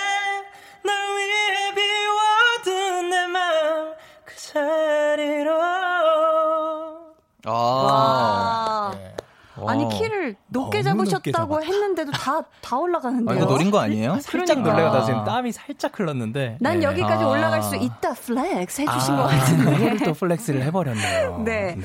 [10.23, 11.67] 키를 높게 높게 잡으셨다고 잡았다.
[11.67, 13.37] 했는데도 다다 아, 올라가는데요.
[13.37, 14.21] 이거 노린 거 아니에요?
[14.21, 14.71] 살짝 그러니까.
[14.73, 14.93] 놀래요.
[14.93, 16.59] 나 지금 땀이 살짝 흘렀는데.
[16.61, 16.87] 난 네.
[16.87, 17.29] 여기까지 아.
[17.29, 20.05] 올라갈 수 있다 flex 해주신 아, 것 같은데.
[20.05, 21.39] 또 flex를 해버렸네요.
[21.45, 21.77] 네.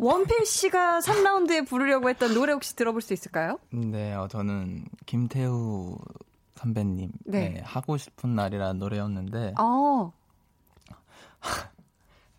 [0.00, 3.58] 원필 씨가 3라운드에 부르려고 했던 노래 혹시 들어볼 수 있을까요?
[3.70, 5.96] 네, 어, 저는 김태우
[6.56, 7.48] 선배님 네.
[7.50, 10.12] 네, 하고 싶은 날이라는 노래였는데 어,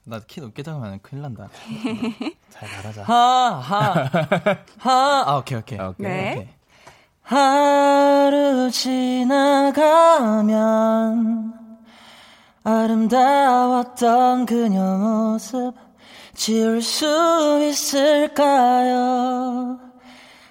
[0.09, 1.47] 나 키 높게 잡으면 큰일 난다.
[2.49, 3.03] 잘 말하자.
[3.03, 4.09] 하 하
[4.79, 6.07] 하 아 오케이 오케이 오케이.
[6.07, 6.31] 네.
[6.37, 6.49] 오케이.
[7.21, 8.71] 하루
[10.09, 11.53] 지나가면
[12.63, 15.73] 아름다웠던 그녀 모습
[16.33, 19.79] 지울 수 있을까요?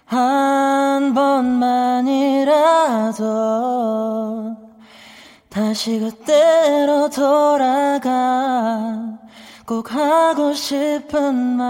[0.05, 1.15] 한
[3.19, 4.57] 번만이라도
[5.51, 9.18] 다시 그때로 돌아가
[9.69, 11.67] 꼭 하고 싶은 말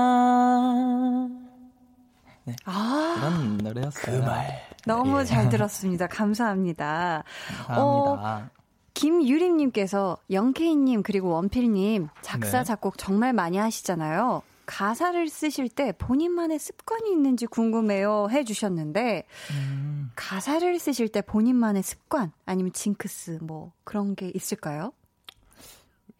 [2.64, 4.20] 아, 그런 노래였어요.
[4.20, 4.62] 그 말.
[4.86, 5.24] 너무 예.
[5.24, 6.06] 잘 들었습니다.
[6.06, 7.24] 감사합니다.
[7.66, 8.50] 감사합니다.
[8.94, 12.64] 김유림님께서 영케이님 그리고 원필님 작사 네.
[12.64, 14.42] 작곡 정말 많이 하시잖아요.
[14.66, 22.72] 가사를 쓰실 때 본인만의 습관이 있는지 궁금해요 해주셨는데 음, 가사를 쓰실 때 본인만의 습관 아니면
[22.72, 24.92] 징크스 뭐 그런 게 있을까요?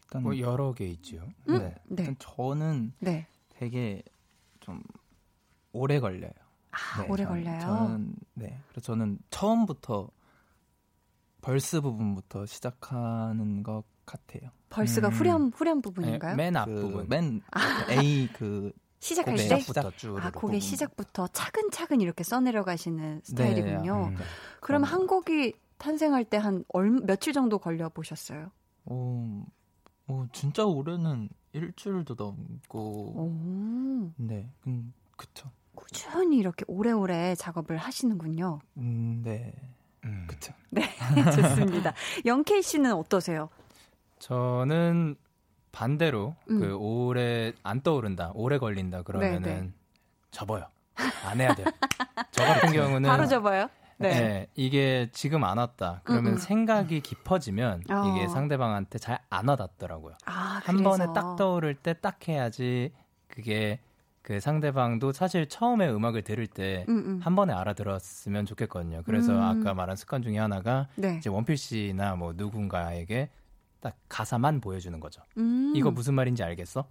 [0.08, 1.16] 일단 뭐 여러 개 있죠.
[1.48, 1.58] 음?
[1.58, 1.74] 네.
[1.84, 3.26] 네, 일단 저는 네.
[3.50, 4.02] 되게
[4.60, 4.82] 좀
[5.72, 6.30] 오래 걸려요.
[6.70, 7.60] 아, 네, 오래 저는- 걸려요.
[7.60, 8.58] 저는 네.
[8.70, 10.08] 그래서 저는 처음부터
[11.40, 14.50] 벌스 부분부터 시작하는 것 같아요.
[14.70, 15.12] 벌스가 음.
[15.12, 16.36] 후렴 후렴 부분인가요?
[16.36, 17.08] 네, 맨그 앞부분.
[17.08, 17.40] 맨
[17.90, 20.18] A 그 시작할 때 시작부터 쭉.
[20.18, 20.30] 아.
[20.30, 24.08] 곡의 시작부터 차근차근 이렇게 써내려가시는 스타일이군요.
[24.10, 24.16] 음.
[24.60, 26.64] 그럼 한 곡이 탄생할 때 한
[27.06, 28.50] 며칠 정도 걸려 보셨어요?
[28.86, 29.44] 어,
[30.08, 35.50] 어, 진짜 올해는 일주일도 넘고 오, 네, 음, 그쵸.
[35.74, 38.58] 꾸준히 이렇게 오래오래 작업을 하시는군요.
[38.78, 39.54] 음, 네,
[40.04, 40.26] 음.
[40.28, 40.52] 그쵸.
[40.70, 40.82] 네,
[41.36, 41.92] 좋습니다.
[42.24, 43.48] 영케이 씨는 어떠세요?
[44.18, 45.16] 저는
[45.72, 46.60] 반대로 음.
[46.60, 49.72] 그 오래 안 떠오른다, 오래 걸린다 네, 그러면은 네.
[50.30, 50.66] 접어요.
[51.24, 51.66] 안 해야 돼요.
[52.32, 53.68] 저 같은 경우는 바로 접어요.
[53.98, 54.08] 네.
[54.10, 54.46] 네.
[54.54, 56.00] 이게 지금 안 왔다.
[56.04, 56.38] 그러면 음, 음.
[56.38, 58.04] 생각이 깊어지면 어.
[58.14, 60.14] 이게 상대방한테 잘 안 와닿더라고요.
[60.26, 60.90] 아, 한 그래서.
[60.90, 62.92] 번에 딱 떠오를 때 딱 해야지
[63.28, 63.80] 그게
[64.22, 67.34] 그 상대방도 사실 처음에 음악을 들을 때한 음, 음.
[67.34, 69.02] 번에 알아들었으면 좋겠거든요.
[69.04, 69.40] 그래서 음.
[69.42, 71.16] 아까 말한 습관 중에 하나가 네.
[71.18, 73.30] 이제 원필 씨나 뭐 누군가에게
[73.80, 75.22] 딱 가사만 보여주는 거죠.
[75.38, 75.72] 음.
[75.74, 76.84] 이거 무슨 말인지 알겠어?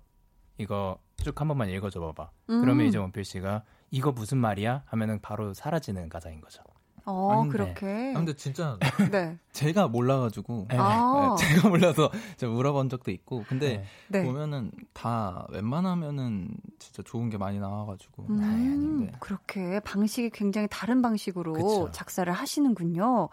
[0.57, 2.31] 이거 쭉 한 번만 읽어줘 봐봐.
[2.49, 2.61] 음.
[2.61, 4.83] 그러면 이제 원필 씨가 이거 무슨 말이야?
[4.87, 6.61] 하면은 바로 사라지는 가사인 거죠.
[7.07, 8.11] 어, 그렇게.
[8.13, 8.77] 아, 근데 진짜
[9.11, 9.37] 네.
[9.53, 10.77] 제가 몰라가지고 네.
[10.77, 11.35] 아.
[11.37, 14.23] 네, 제가 몰라서 제가 물어본 적도 있고 근데 네.
[14.23, 16.49] 보면은 다 웬만하면은
[16.79, 21.89] 진짜 좋은 게 많이 나와가지고 음, 그렇게 방식이 굉장히 다른 방식으로 그쵸.
[21.93, 23.29] 작사를 하시는군요.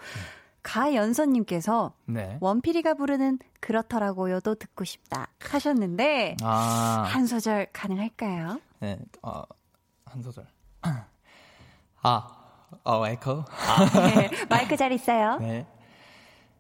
[0.63, 2.39] 가연선님께서 네.
[2.41, 8.61] 원필이가 부르는 그렇더라고요도 듣고 싶다 하셨는데 아, 한 소절 가능할까요?
[8.81, 9.43] 네, 아,
[10.07, 10.47] 한 소절.
[12.03, 12.44] 아,
[12.85, 13.45] 어, 에코.
[14.15, 15.39] 네, 마이크 잘 있어요.
[15.43, 15.67] 네.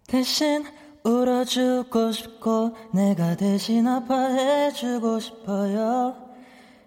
[0.06, 0.64] 대신
[1.04, 6.16] 울어주고 싶고 내가 대신 아파해주고 싶어요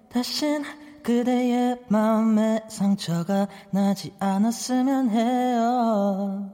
[0.10, 0.64] 대신
[1.04, 6.52] 그대의 마음에 상처가 나지 않았으면 해요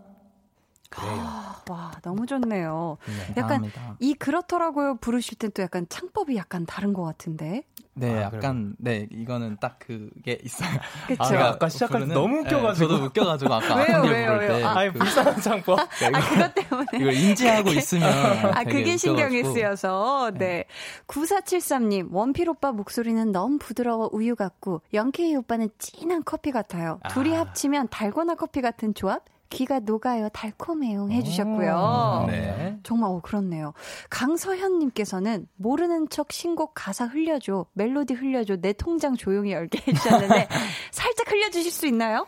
[1.70, 2.98] 와 너무 좋네요.
[3.06, 3.98] 네, 약간 감사합니다.
[4.00, 7.64] 이 그렇더라고요 부르실 땐 또 약간 창법이 약간 다른 것 같은데.
[7.96, 10.70] 네, 아, 약간 네 이거는 딱 그게 있어요.
[11.08, 11.24] 그쵸?
[11.24, 12.88] 아, 아까 시작할 때 너무 웃겨가지고.
[12.88, 14.68] 네, 저도 웃겨가지고 아까 왜요, 왜요, 부를 때 왜요?
[14.68, 15.80] 아, 아니 그- 불쌍한 창법.
[15.80, 16.88] 아 그것 때문에.
[16.96, 18.10] 이걸 인지하고 있으면
[18.54, 19.44] 아, 그게 신경이.
[19.44, 20.32] 쓰여서.
[20.40, 20.66] 네.
[21.08, 27.00] 9473님, 원필 오빠 목소리는 너무 부드러워 우유 같고, 영케이 오빠는 진한 커피 같아요.
[27.12, 27.42] 둘이 아.
[27.42, 29.24] 합치면 달고나 커피 같은 조합?
[29.54, 32.24] 귀가 녹아요, 달콤해요 해주셨고요.
[32.26, 32.80] 오, 네.
[32.82, 33.74] 정말, 어, 그렇네요.
[34.10, 40.48] 강서현님께서는 모르는 척 신곡 가사 흘려줘, 멜로디 흘려줘, 내 통장 조용히 열게 해주셨는데,
[40.92, 42.26] 살짝 흘려주실 수 있나요?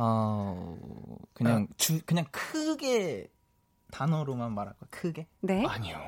[0.00, 0.76] 어
[1.34, 3.28] 그냥 주 그냥 크게
[3.90, 5.64] 단어로만 말할 거 크게 네.
[5.66, 5.98] 아니요.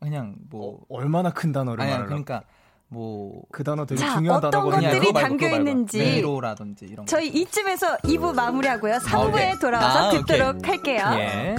[0.00, 2.08] 그냥 뭐 어, 얼마나 큰 단어를 아니 말하려고.
[2.08, 2.44] 그러니까
[2.90, 4.88] 뭐 그 단어 되게 자, 중요한 어떤 단어거든요.
[4.90, 5.48] 것들이 담겨.
[5.50, 5.98] 있는지.
[5.98, 7.04] 메로라든지 이런 거.
[7.06, 8.94] 저희 이쯤에서 2부 마무리하고요.
[8.98, 9.58] 3부에 오케이.
[9.58, 10.70] 돌아와서 아, 듣도록 오케이.
[10.70, 11.04] 할게요.
[11.18, 11.56] 예.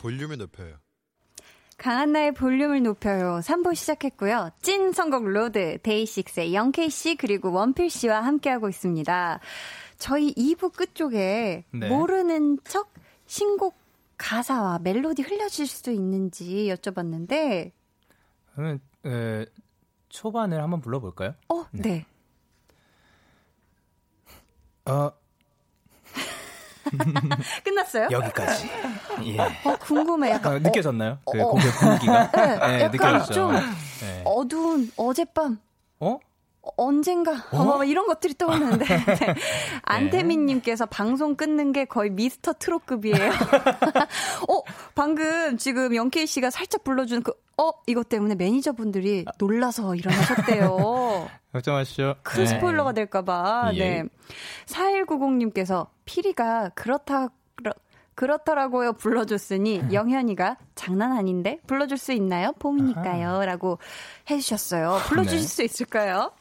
[0.00, 0.76] 볼륨을 높여요.
[1.76, 3.40] 강한나의 볼륨을 높여요.
[3.42, 4.50] 3부 시작했고요.
[4.60, 9.40] 찐 선곡 로드, 데이식스의 영케이씨 그리고 원필씨와 함께하고 있습니다.
[9.96, 11.88] 저희 2부 끝쪽에 네.
[11.88, 12.92] 모르는 척
[13.26, 13.78] 신곡
[14.18, 17.72] 가사와 멜로디 흘려줄 수 있는지 여쭤봤는데,
[18.52, 19.46] 그러면 에,
[20.10, 21.34] 초반을 한번 불러볼까요?
[21.48, 22.04] 어, 네.
[24.84, 25.12] 어
[27.64, 28.08] 끝났어요?
[28.10, 28.70] 여기까지.
[29.24, 29.38] 예.
[29.38, 30.30] 어, 궁금해.
[30.30, 31.18] 약간 아, 느껴졌나요?
[31.30, 31.50] 그 어, 어.
[31.50, 32.30] 곡의 분위기가?
[32.30, 33.32] 네, 네, 약간 느껴졌죠.
[33.32, 34.22] 좀 네.
[34.24, 35.58] 어두운 어젯밤
[36.00, 36.18] 어?
[36.76, 39.34] 언젠가 어머 뭐 이런 것들이 떠오르는데 네.
[39.82, 43.30] 안태민님께서 방송 끊는 게 거의 미스터 트롯급이에요.
[44.48, 44.62] 어
[44.94, 51.28] 방금 지금 영케이 씨가 살짝 불러준 그 어 이것 때문에 매니저분들이 놀라서 일어나셨대요.
[51.52, 52.16] 걱정하시죠.
[52.22, 52.46] 큰 네.
[52.46, 53.72] 스포일러가 될까봐.
[53.74, 54.02] 예.
[54.02, 54.04] 네.
[54.64, 57.72] 4190님께서 피리가 그렇다 그렇,
[58.14, 62.52] 그렇더라고요 불러줬으니 영현이가 장난 아닌데 불러줄 수 있나요?
[62.58, 63.78] 봄이니까요.라고
[64.30, 65.00] 해주셨어요.
[65.08, 65.46] 불러주실 네.
[65.46, 66.32] 수 있을까요?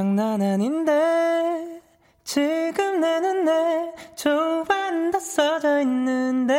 [0.00, 1.80] 장난 아닌데
[2.22, 6.54] 지금 내 눈에 좋아한다 써져 있는데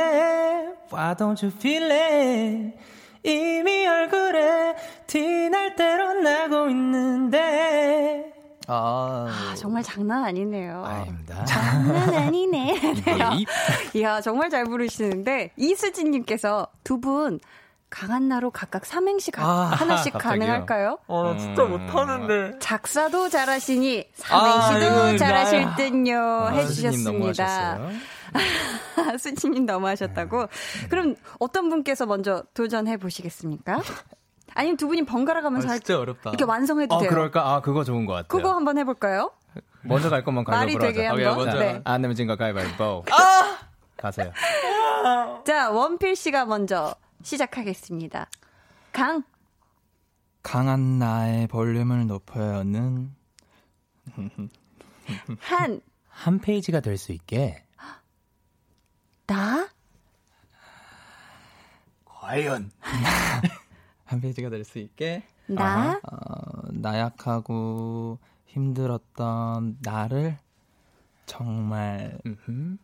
[0.92, 2.78] Why don't you feel it
[3.24, 4.76] 이미 얼굴에
[5.08, 8.34] 티날 대로 나고 있는데
[8.68, 10.84] 아, 아, 정말 장난 아니네요.
[10.86, 11.44] 아닙니다.
[11.46, 12.76] 장난 아니네.
[13.36, 13.46] 이-
[14.00, 17.40] 이야, 정말 잘 부르시는데, 이수진님께서 두 분
[17.92, 20.40] 강한나로 각각 삼행시 가- 아, 하나씩 갑자기요?
[20.40, 20.98] 가능할까요?
[21.08, 22.58] 어, 진짜 못하는데.
[22.60, 27.12] 작사도 잘하시니 삼행시도 아, 이거 잘하실 나- 듯요 아, 해주셨습니다.
[27.76, 29.18] 너무하셨어요.
[29.20, 30.48] 수진님 너무 하셨다고.
[30.90, 33.82] 그럼 어떤 분께서 먼저 도전해 보시겠습니까?
[34.56, 36.30] 아니면 두 분이 번갈아 아, 가면서 할- 진짜 어렵다.
[36.32, 37.10] 이렇게 완성해도 어, 돼요.
[37.10, 37.42] 그럴까?
[37.56, 38.28] 아, 그거 좋은 것 같아요.
[38.30, 39.32] 그거 한번 해볼까요?
[39.84, 41.30] 먼저 갈 것만 말이 가위바위보 되게 하자.
[41.30, 41.52] 한번?
[41.52, 41.82] 자, 네.
[41.84, 43.04] 안 내면 진거 가위바위보.
[43.98, 44.32] 가세요.
[45.46, 48.28] 자, 원필 씨가 먼저 시작하겠습니다.
[48.92, 49.24] 강,
[50.44, 53.14] 강한 나의 볼륨을 높여요는
[55.40, 57.64] 한, 한 페이지가 될 수 있게
[59.28, 59.70] 나?
[62.06, 62.72] 과연
[64.06, 66.00] 한 페이지가 될 수 있게 나?
[66.04, 70.38] 어, 나약하고 힘들었던 나를
[71.26, 72.78] 정말 음흠.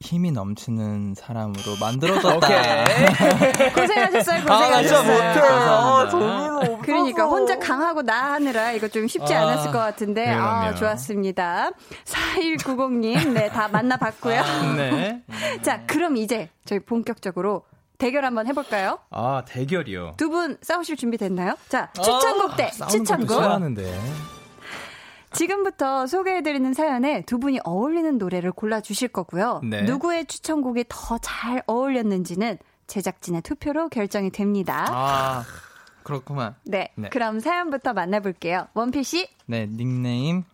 [0.00, 2.48] 힘이 넘치는 사람으로 만들어줬다.
[3.74, 6.60] 고생하셨어요, 아, 진짜 고생하셨어요.
[6.60, 6.76] 못해.
[6.82, 10.76] 그러니까 혼자 강하고 나 하느라 이거 좀 쉽지 아, 않았을 것 같은데 아 그럼요.
[10.76, 11.70] 좋았습니다.
[12.06, 14.42] 4190님 네 다 만나봤고요.
[14.76, 15.22] 네.
[15.62, 17.64] 자 그럼 이제 저희 본격적으로
[17.98, 18.98] 대결 한번 해볼까요?
[19.10, 20.14] 아 대결이요.
[20.16, 21.56] 두 분 싸우실 준비 됐나요?
[21.68, 23.38] 자 추천곡 대 추천곡.
[25.32, 29.60] 지금부터 소개해드리는 사연에 두 분이 어울리는 노래를 골라주실 거고요.
[29.64, 29.82] 네.
[29.82, 34.86] 누구의 추천곡이 더 잘 어울렸는지는 제작진의 투표로 결정이 됩니다.
[34.88, 35.44] 아,
[36.02, 36.56] 그렇구만.
[36.64, 37.08] 네, 네.
[37.10, 38.66] 그럼 사연부터 만나볼게요.
[38.74, 40.44] 원필 씨, 네, 닉네임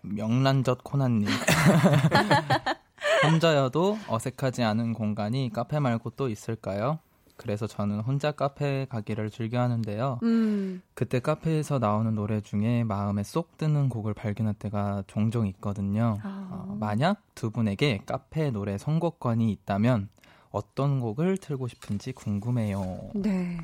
[0.00, 1.28] 명란젓 코난님.
[3.24, 6.98] 혼자여도 어색하지 않은 공간이 카페 말고 또 있을까요?
[7.36, 10.20] 그래서 저는 혼자 카페 가기를 즐겨 하는데요.
[10.22, 16.18] 음, 그때 카페에서 나오는 노래 중에 마음에 쏙 드는 곡을 발견할 때가 종종 있거든요.
[16.22, 16.48] 아.
[16.50, 20.08] 어, 만약 두 분에게 카페 노래 선곡권이 있다면
[20.52, 23.10] 어떤 곡을 틀고 싶은지 궁금해요.
[23.14, 23.58] 네.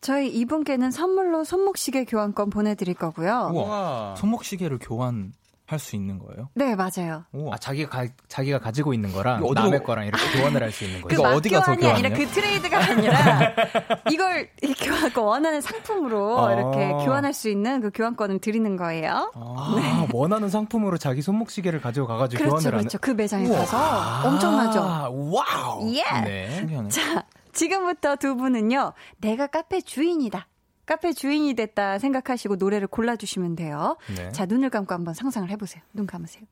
[0.00, 3.50] 저희 이분께는 선물로 손목시계 교환권 보내드릴 거고요.
[3.54, 4.16] 우와.
[4.18, 5.32] 손목시계를 교환
[5.66, 6.50] 할 수 있는 거예요?
[6.54, 7.24] 네, 맞아요.
[7.50, 11.00] 아 자기가 가, 자기가 가지고 있는 거랑 어디로- 남의 거랑 이렇게 교환을 할 수 있는
[11.00, 11.22] 그 거죠.
[11.22, 12.16] 이거 어디 가서 막교환이 아니라?
[12.18, 13.52] 그 트레이드가 아니라
[14.12, 16.52] 이걸 이렇게 교환- 원하는 상품으로 아.
[16.52, 19.32] 이렇게 교환할 수 있는 그 교환권을 드리는 거예요.
[19.34, 22.98] 아, 원하는 상품으로 자기 손목시계를 가지고 가가지고 그렇죠, 교환을 그렇죠.
[22.98, 23.00] 하는.
[23.00, 23.58] 그 매장에 우와.
[23.60, 24.80] 가서 엄청나죠.
[24.80, 25.90] 아, 와우.
[25.94, 26.02] 예.
[26.24, 26.66] 네.
[26.90, 30.46] 자, 지금부터 두 분은요, 내가 카페 주인이다.
[30.86, 33.96] 카페 주인이 됐다 생각하시고 노래를 골라주시면 돼요.
[34.16, 34.30] 네.
[34.32, 35.82] 자, 눈을 감고 한번 상상을 해보세요.
[35.92, 36.44] 눈 감으세요.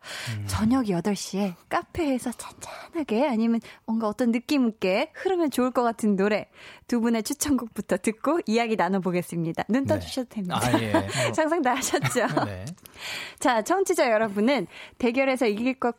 [0.47, 6.49] 저녁 8시에 카페에서 잔잔하게 아니면 뭔가 어떤 느낌 있게 흐르면 좋을 것 같은 노래
[6.87, 9.64] 두 분의 추천곡부터 듣고 이야기 나눠보겠습니다.
[9.68, 9.95] 눈 네.
[9.95, 10.61] 떠주셔도 됩니다.
[10.62, 10.93] 아 예.
[11.35, 12.26] 상상 다 하셨죠?
[12.47, 12.64] 네.
[13.39, 14.66] 자, 청취자 여러분은
[14.99, 15.97] 대결에서 이길 것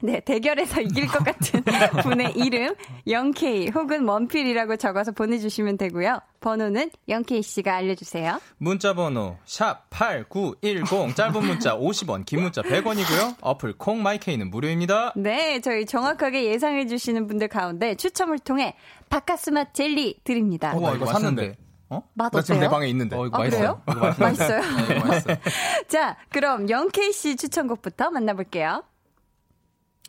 [0.00, 1.62] 네, 대결에서 이길 것 같은
[2.02, 2.74] 분의 이름
[3.06, 6.20] 0K 혹은 원필이라고 적어서 보내주시면 되고요.
[6.40, 8.40] 번호는 0K 씨가 알려주세요.
[8.58, 13.36] 문자 번호 샵 8910 짧은 문자 50원 긴 문자 100원이고요.
[13.40, 15.12] 어플 콩 마이케이는 무료입니다.
[15.16, 18.76] 네, 저희 정확하게 예상해 주시는 분들 가운데 추첨을 통해
[19.10, 20.72] 바카스맛 젤리 드립니다.
[20.74, 21.56] 어, 나 이거 샀는데.
[21.90, 22.02] 어?
[22.14, 22.68] 맛나 지금 어때요?
[22.68, 23.16] 내 방에 있는데.
[23.16, 23.80] 어, 이거 아, 맛있어요.
[23.86, 23.96] 그래요?
[23.96, 24.60] 이거 맛있어요.
[25.06, 25.36] 맛있어요?
[25.36, 25.40] 네.
[25.88, 28.84] 자, 그럼 0K 씨 추천곡부터 만나볼게요.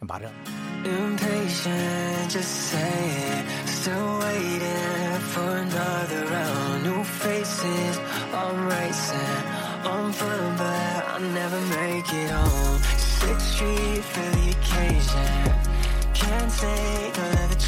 [0.02, 0.30] 말은
[0.86, 3.46] Impatient, just say it.
[3.68, 4.99] Still waiting
[5.30, 6.84] for another round.
[6.84, 7.98] New faces,
[8.34, 9.42] I'm racing.
[9.92, 12.80] I'm fine, but I'll never make it home.
[12.98, 15.32] Sixth Street for the occasion.
[16.14, 17.60] Can't take all of the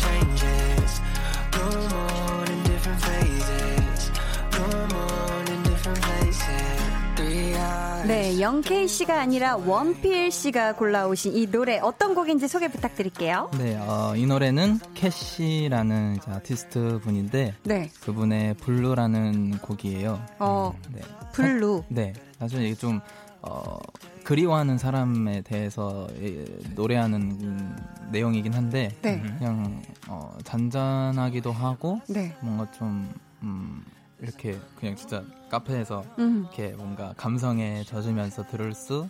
[8.11, 13.49] 네, 영케이 씨가 아니라 원필 씨가 골라오신 이 노래 어떤 곡인지 소개 부탁드릴게요.
[13.57, 20.21] 네, 어, 이 노래는 keshi라는 아티스트 분인데 네, 그분의 blue라는 곡이에요.
[20.39, 20.99] 어, 네,
[21.31, 21.85] blue.
[21.87, 22.99] 네, 사실 이게 좀
[23.43, 23.79] 어,
[24.25, 26.43] 그리워하는 사람에 대해서 예,
[26.75, 27.77] 노래하는 음,
[28.11, 29.21] 내용이긴 한데 네.
[29.21, 32.35] 그냥 어, 잔잔하기도 하고 네.
[32.41, 33.09] 뭔가 좀
[33.41, 33.81] 음,
[34.21, 36.47] 이렇게 그냥 진짜 카페에서 음.
[36.47, 39.07] 이렇게 뭔가 감성에 젖으면서 들을 수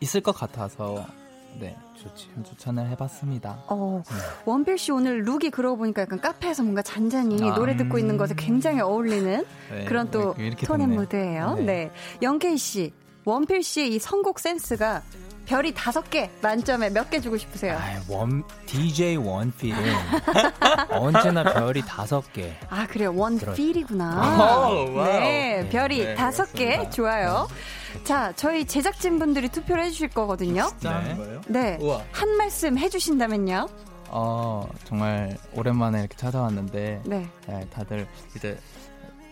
[0.00, 1.06] 있을 것 같아서
[1.58, 3.64] 네 좋지 추천을 해봤습니다.
[3.68, 4.02] 어,
[4.44, 8.34] 원필 씨 오늘 룩이 그러고 보니까 약간 카페에서 뭔가 잔잔히 아, 노래 듣고 있는 것에
[8.36, 10.86] 굉장히 어울리는 네, 그런 또 톤의.
[10.88, 11.54] 무드예요.
[11.54, 11.62] 네.
[11.64, 11.90] 네.
[12.22, 12.92] 영케이 씨,
[13.24, 15.02] 원필 씨의 이 선곡 센스가
[15.48, 17.74] 별이 다섯 개 만점에 몇 개 주고 싶으세요?
[17.80, 19.78] 아, 원 DJ 원필은
[20.92, 22.54] 언제나 별이 다섯 개.
[22.68, 23.14] 아, 그래요.
[23.16, 24.14] 원필이구나.
[24.16, 25.06] 와우, 와우.
[25.20, 26.90] 네, 별이 네, 다섯 개 그렇습니다.
[26.90, 27.48] 좋아요.
[28.04, 30.70] 자, 저희 제작진 분들이 투표를 해주실 거거든요.
[31.48, 31.78] 네.
[31.80, 32.02] 우와.
[32.12, 33.66] 한 말씀 해주신다면요?
[34.10, 37.26] 어 정말 오랜만에 이렇게 찾아왔는데 네.
[37.46, 38.58] 네, 다들 이제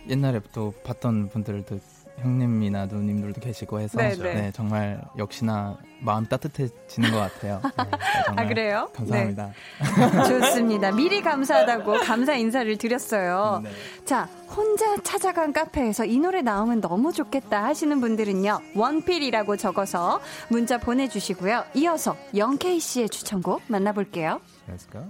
[0.09, 1.79] 옛날에 또 봤던 분들도
[2.19, 4.51] 형님이나 누님들도 계시고 해서 네, 네.
[4.53, 7.61] 정말 역시나 마음 따뜻해지는 것 같아요.
[7.63, 7.71] 네,
[8.37, 8.91] 아, 그래요?
[8.95, 9.53] 감사합니다.
[10.29, 10.93] 좋습니다.
[10.93, 13.61] 미리 감사하다고 감사 인사를 드렸어요.
[13.63, 13.71] 네.
[14.05, 21.65] 자, 혼자 찾아간 카페에서 이 노래 나오면 너무 좋겠다 하시는 분들은요, 원필이라고 적어서 문자 보내주시고요.
[21.75, 24.41] 이어서 영케이 씨의 추천곡 만나볼게요.
[24.69, 25.05] Let's go.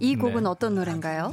[0.00, 0.48] 이 곡은 네.
[0.48, 1.30] 어떤 노래인가요?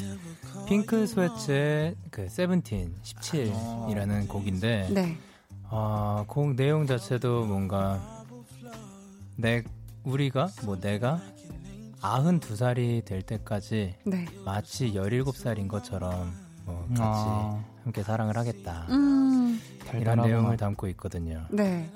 [0.68, 5.18] 핑크 스웨츠의 그 세븐틴 17이라는 곡인데 네.
[5.70, 8.26] 아, 곡 내용 자체도 뭔가
[9.36, 9.64] 내
[10.04, 11.22] 우리가 뭐 내가
[12.02, 14.26] 92살이 될 때까지 네.
[14.44, 16.34] 마치 17살인 것처럼
[16.66, 17.64] 뭐 같이 아.
[17.84, 18.88] 함께 사랑을 하겠다.
[18.90, 19.60] 음,
[19.94, 20.22] 이런.
[20.22, 21.46] 내용을 담고 있거든요.
[21.50, 21.90] 네.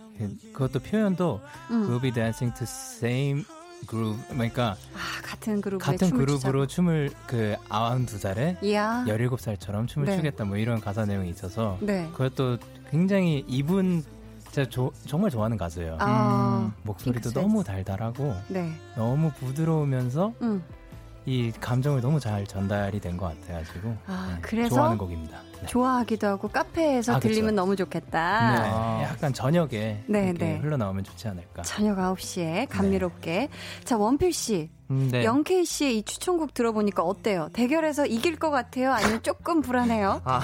[0.53, 1.41] 그것도 표현도
[1.71, 1.89] 음.
[1.89, 3.43] We'll be dancing to same
[3.87, 4.21] groove.
[4.29, 8.65] 그러니까 아, 같은 그룹의 같은 그룹으로 춤을 그 92살에 추자고.
[8.65, 9.03] 이야.
[9.07, 10.15] 17살처럼 춤을 네.
[10.17, 12.09] 추겠다 뭐 이런 가사 내용이 있어서 네.
[12.13, 12.57] 그것도
[12.89, 14.03] 굉장히 이분
[14.51, 15.97] 제가 조- 정말 좋아하는 가수예요.
[15.99, 17.63] 아, 목소리도 핑크 너무.
[17.63, 18.71] 달달하고 네.
[18.95, 20.63] 너무 부드러우면서 음.
[21.27, 25.39] 이 감정을 너무 잘 전달이 된 것 같아가지고 아, 네, 그래서 좋아하는 곡입니다.
[25.61, 25.67] 네.
[25.67, 27.29] 좋아하기도 하고 카페에서 아, 그쵸.
[27.29, 28.97] 들리면 너무 좋겠다.
[28.99, 30.57] 네, 약간 저녁에 네, 네.
[30.57, 31.63] 흘러나오면 좋지 않을까.
[31.63, 33.49] 저녁 9시에 감미롭게.
[33.85, 34.69] 자, 원필 씨.
[34.91, 35.23] 음, 네.
[35.23, 37.49] 영케이 씨의 이 추천곡 들어보니까 어때요?
[37.53, 38.91] 대결에서 이길 것 같아요?
[38.93, 40.21] 아니면 조금 불안해요?
[40.25, 40.41] 아,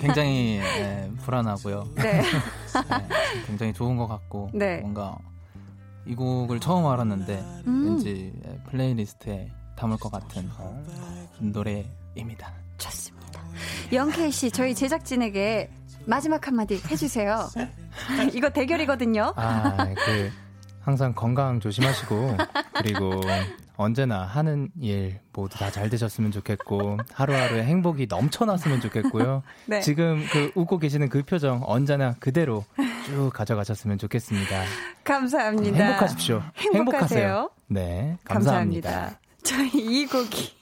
[0.00, 1.84] 굉장히 예, 불안하고요.
[1.94, 2.18] 네.
[2.18, 2.22] 예,
[3.46, 4.78] 굉장히 좋은 것 같고 네.
[4.78, 5.16] 뭔가
[6.06, 7.84] 이 곡을 처음 알았는데 음.
[7.86, 9.52] 왠지 예, playlist에
[9.82, 10.48] 담을 것 같은
[11.40, 12.52] 노래입니다.
[12.78, 13.40] 좋습니다.
[13.92, 15.70] 영케이 씨, 저희 제작진에게
[16.06, 17.48] 마지막 한마디 해주세요.
[18.32, 19.32] 이거 대결이거든요.
[19.34, 20.30] 아, 그
[20.82, 22.36] 항상 건강 조심하시고
[22.74, 23.22] 그리고
[23.76, 29.42] 언제나 하는 일 모두 다 잘 되셨으면 좋겠고 하루하루에 행복이 넘쳐났으면 좋겠고요.
[29.66, 29.80] 네.
[29.80, 32.64] 지금 그 웃고 계시는 그 표정 언제나 그대로
[33.06, 34.62] 쭉 가져가셨으면 좋겠습니다.
[35.02, 35.76] 감사합니다.
[35.76, 36.40] 행복하십시오.
[36.72, 37.50] 행복하세요.
[37.66, 38.88] 네, 감사합니다.
[38.90, 39.18] 감사합니다.
[39.42, 40.52] 저희 이 곡이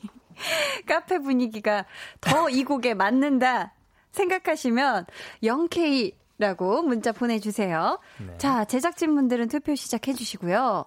[0.87, 1.85] 카페 분위기가
[2.20, 3.74] 더 이 곡에 맞는다
[4.12, 5.07] 생각하시면
[5.43, 7.99] 0K라고 문자 보내주세요.
[8.26, 8.39] 네.
[8.39, 10.87] 자, 제작진분들은 투표 시작해 주시고요.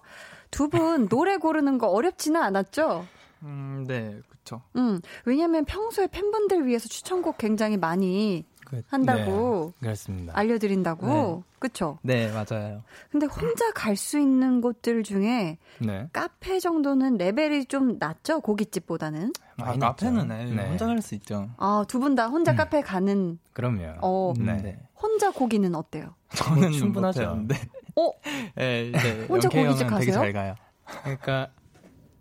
[0.50, 3.06] 두 분 노래 고르는 거 어렵지는 않았죠?
[3.42, 4.62] 음, 네, 그렇죠.
[4.76, 8.53] 음, 왜냐면 평소에 팬분들 위해서 추천곡 굉장히 많이 그,
[8.88, 10.32] 한다고 네, 그렇습니다.
[10.36, 11.42] 알려드린다고.
[11.58, 11.98] 그쵸?
[12.02, 12.82] 네, 맞아요.
[13.10, 16.08] 근데 혼자 갈 수 있는 곳들 중에 네.
[16.12, 18.40] 카페 정도는 레벨이 좀 낮죠?
[18.40, 19.32] 고깃집보다는.
[19.58, 20.28] 아, 많이 카페는.
[20.30, 20.68] 예, 네.
[20.68, 21.48] 혼자 갈 수 있죠.
[21.56, 23.94] 아, 두 분 다 혼자 카페 가는, 그럼요.
[24.02, 24.56] 어, 네.
[24.62, 24.78] 네.
[25.00, 26.14] 혼자 고기는 어때요?
[26.34, 27.34] 저는 충분하죠.
[27.36, 27.44] 못해요.
[27.48, 27.54] 네.
[27.96, 28.10] 어?
[28.58, 29.26] 예, 네.
[29.26, 30.14] 혼자 고깃집 형은 되게 가세요?
[30.14, 30.54] 잘 가요.
[31.02, 31.48] 그러니까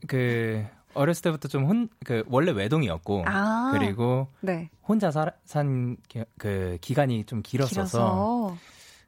[0.07, 3.71] 그 어렸을 때부터 좀 혼 그 원래 외동이었고 아.
[3.73, 4.69] 그리고 네.
[4.87, 5.11] 혼자
[5.45, 8.57] 산그 기간이 좀 길었어서 길어서.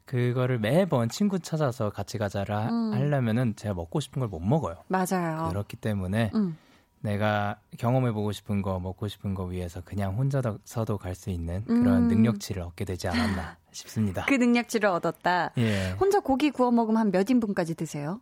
[0.05, 2.93] 그거를 매번 친구 찾아서 같이 가자를 하- 음.
[2.93, 4.75] 하려면은 제가 먹고 싶은 걸 못 먹어요.
[4.87, 5.49] 맞아요.
[5.49, 6.57] 그렇기 때문에 음.
[7.01, 12.03] 내가 경험해 보고 싶은 거, 먹고 싶은 거 위해서 그냥 혼자서도 갈 수 있는 그런
[12.03, 12.07] 음.
[12.07, 14.25] 능력치를 얻게 되지 않았나 싶습니다.
[14.27, 15.51] 그 능력치를 얻었다.
[15.57, 15.91] 예.
[15.99, 18.21] 혼자 고기 구워 먹으면 한 몇 인분까지 드세요?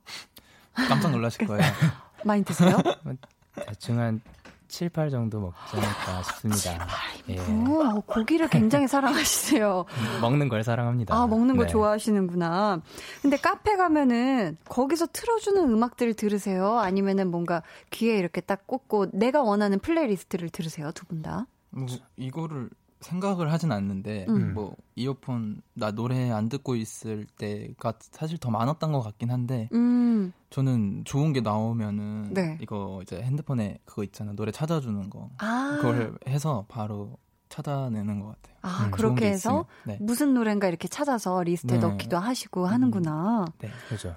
[0.74, 1.62] 깜짝 놀라실 거예요.
[2.26, 2.78] 많이 드세요?
[3.56, 4.22] 대충 한
[4.68, 6.88] 7, 8 정도 먹지 않을까 싶습니다.
[7.30, 7.38] 예.
[7.40, 9.86] 오, 고기를 굉장히 사랑하시세요.
[10.22, 11.14] 먹는 걸 사랑합니다.
[11.16, 11.70] 아, 먹는 거 네.
[11.70, 12.82] 좋아하시는구나.
[13.22, 16.80] 근데 카페 가면은 거기서 틀어주는 음악들을 들으세요?
[16.80, 20.92] 아니면은 뭔가 귀에 이렇게 딱 꽂고 내가 원하는 playlist를 들으세요?
[20.94, 21.46] 두 분 다?
[21.70, 21.86] 뭐
[22.18, 22.70] 이거를
[23.04, 24.54] 생각을 하진 않는데 음.
[24.54, 30.34] 뭐 이어폰 나 노래 안 듣고 있을 때가 사실 더 많았던 것 같긴 한데 음,
[30.50, 32.58] 저는 좋은 게 나오면은 네.
[32.62, 35.78] 이거 이제 핸드폰에 그거 있잖아 노래 찾아주는 거 아.
[35.82, 37.18] 그걸 해서 바로
[37.54, 38.58] 찾아내는 것 같아요.
[38.64, 39.66] 아, 음, 그렇게 게 해서.
[39.84, 39.98] 네.
[40.02, 41.88] 무슨 노래인가 이렇게 찾아서 리스트에 네.
[41.88, 43.46] 넣기도 하시고 하는구나.
[43.60, 43.70] 네.
[43.90, 44.16] 그죠.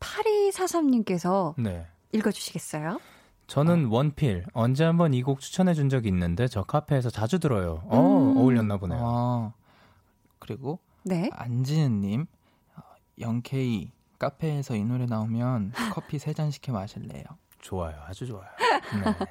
[0.00, 1.86] 8243님께서 네.
[2.12, 3.00] 읽어주시겠어요?
[3.46, 7.82] 저는 원필 언제 한번 이 곡 추천해 준 적이 있는데 저 카페에서 자주 들어요.
[7.86, 8.36] 어, 음.
[8.36, 9.00] 어울렸나 보네요.
[9.02, 9.52] 아,
[10.38, 11.28] 그리고 네.
[11.32, 12.26] 안지은 님
[13.20, 17.24] 영케이 카페에서 이 노래 나오면 커피 세 잔 시켜 마실래요?
[17.60, 17.96] 좋아요.
[18.06, 18.46] 아주 좋아요.
[19.04, 19.26] 네.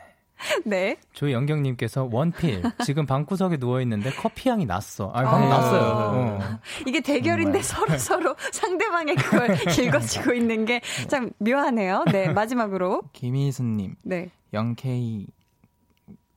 [0.66, 0.97] 네.
[1.14, 5.11] 조영경님께서 원필 지금 방구석에 누워 있는데 커피 향이 났어.
[5.14, 5.57] 아, 방금 아.
[5.57, 5.82] 났어요.
[5.84, 6.39] 어.
[6.88, 12.05] 이게 대결인데 서로 서로 상대방의 그걸 읽어주고 있는 게 참 묘하네요.
[12.11, 13.01] 네, 마지막으로.
[13.14, 14.30] 김희수님 네.
[14.53, 15.28] 영케이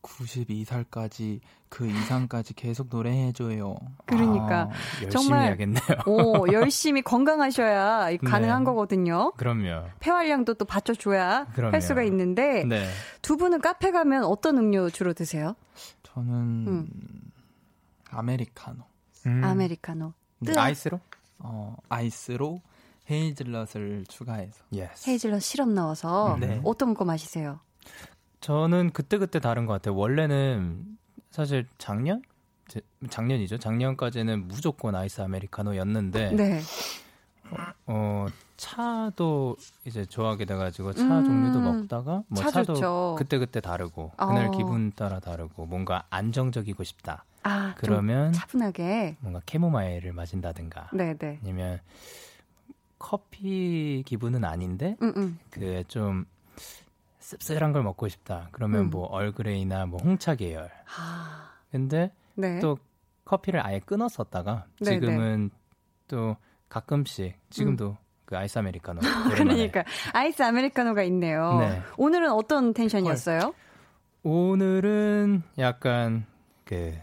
[0.07, 3.77] 92살까지 그 이상까지 계속 노래해줘요.
[4.07, 4.71] 그러니까 아,
[5.03, 5.83] 열심히 정말- 해야겠네요.
[6.07, 8.65] 오, 열심히 건강하셔야 이- 가능한 네.
[8.65, 9.33] 거거든요.
[9.37, 9.89] 그럼요.
[10.01, 11.73] 폐활량도 또 받쳐줘야 그럼요.
[11.73, 12.89] 할 수가 있는데 네.
[13.21, 15.57] 두 분은 카페 가면 어떤 음료 주로 드세요?
[16.05, 16.89] 저는 음.
[18.11, 18.79] 아메리카노.
[19.27, 19.45] 음.
[19.45, 20.13] 아메리카노.
[20.41, 20.53] 네.
[20.57, 21.01] 아이스로?
[21.41, 22.63] 어, 아이스로
[23.11, 24.65] 헤이즐넛을 추가해서.
[24.73, 25.09] Yes.
[25.11, 26.41] 헤이즐넛 시럽 넣어서 음.
[26.41, 26.61] 네.
[26.65, 27.61] 어떤 거 마시세요?
[28.41, 29.97] 저는 그때그때 다른 것 같아요.
[29.97, 30.99] 원래는
[31.30, 32.22] 사실 작년?
[33.09, 33.59] 작년이죠.
[33.59, 36.61] 작년까지는 무조건 아이스 아메리카노였는데 네.
[37.51, 37.57] 어,
[37.87, 38.26] 어,
[38.57, 44.51] 차도 이제 좋아하게 돼가지고 차 음, 종류도 먹다가 뭐차 차도 그때 그때 다르고 그날 어.
[44.51, 47.24] 기분 따라 다르고 뭔가 안정적이고 싶다.
[47.45, 50.91] 아, 그러면 차분하게 뭔가 캐모마일을 마신다든가.
[50.93, 51.39] 네네.
[51.43, 51.80] 아니면
[52.99, 55.39] 커피 기분은 아닌데 음, 음.
[55.51, 56.26] 그좀
[57.27, 58.49] 씁쓸한 걸 먹고 싶다.
[58.53, 58.91] 그러면 음.
[58.91, 60.70] 뭐 얼그레이나 뭐 홍차 계열.
[60.97, 61.51] 아.
[61.72, 62.61] 근데 네.
[62.61, 62.79] 또
[63.24, 65.01] 커피를 아예 끊었었다가 네네.
[65.01, 65.51] 지금은
[66.07, 66.37] 또
[66.68, 67.97] 가끔씩 지금도 음.
[68.27, 69.01] 그 아이스 아메리카노.
[69.35, 71.59] 그러니까 아이스 아메리카노가 있네요.
[71.59, 71.83] 네.
[71.99, 73.41] 오늘은 어떤 텐션이었어요?
[73.41, 73.53] 헐.
[74.22, 76.27] 오늘은 약간
[76.64, 76.95] 그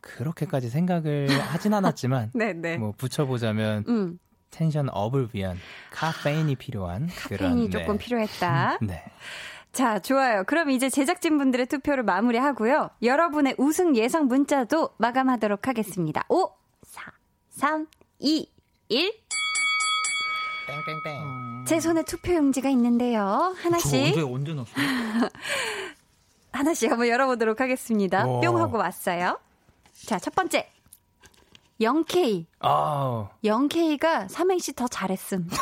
[0.00, 2.78] 그렇게까지 생각을 하진 않았지만 네, 네.
[2.78, 4.18] 뭐 붙여보자면 음.
[4.50, 5.58] 텐션 업을 위한
[5.92, 8.04] 카페인이 필요한 카페인이 그런, 조금 네.
[8.04, 8.78] 필요했다.
[8.82, 9.02] 네.
[9.72, 10.42] 자, 좋아요.
[10.44, 12.90] 그럼 이제 제작진분들의 투표를 마무리하고요.
[13.02, 16.24] 여러분의 우승 예상 문자도 마감하도록 하겠습니다.
[16.28, 16.50] 5,
[16.82, 17.12] 4,
[17.50, 17.86] 3,
[18.18, 18.48] 2,
[18.88, 19.12] 1.
[20.66, 21.64] 땡땡땡.
[21.66, 23.54] 제 손에 투표 용지가 있는데요.
[23.62, 23.94] 하나씩.
[24.06, 24.74] 언제, 언제 넣었어요?
[26.52, 28.26] 하나씩 한번 열어보도록 하겠습니다.
[28.26, 28.40] 오.
[28.40, 29.38] 뿅 하고 왔어요.
[30.06, 30.68] 자, 첫 번째.
[31.80, 32.46] 0K.
[32.60, 33.28] 아.
[33.42, 35.48] 0K가 삼행시 더 잘했음.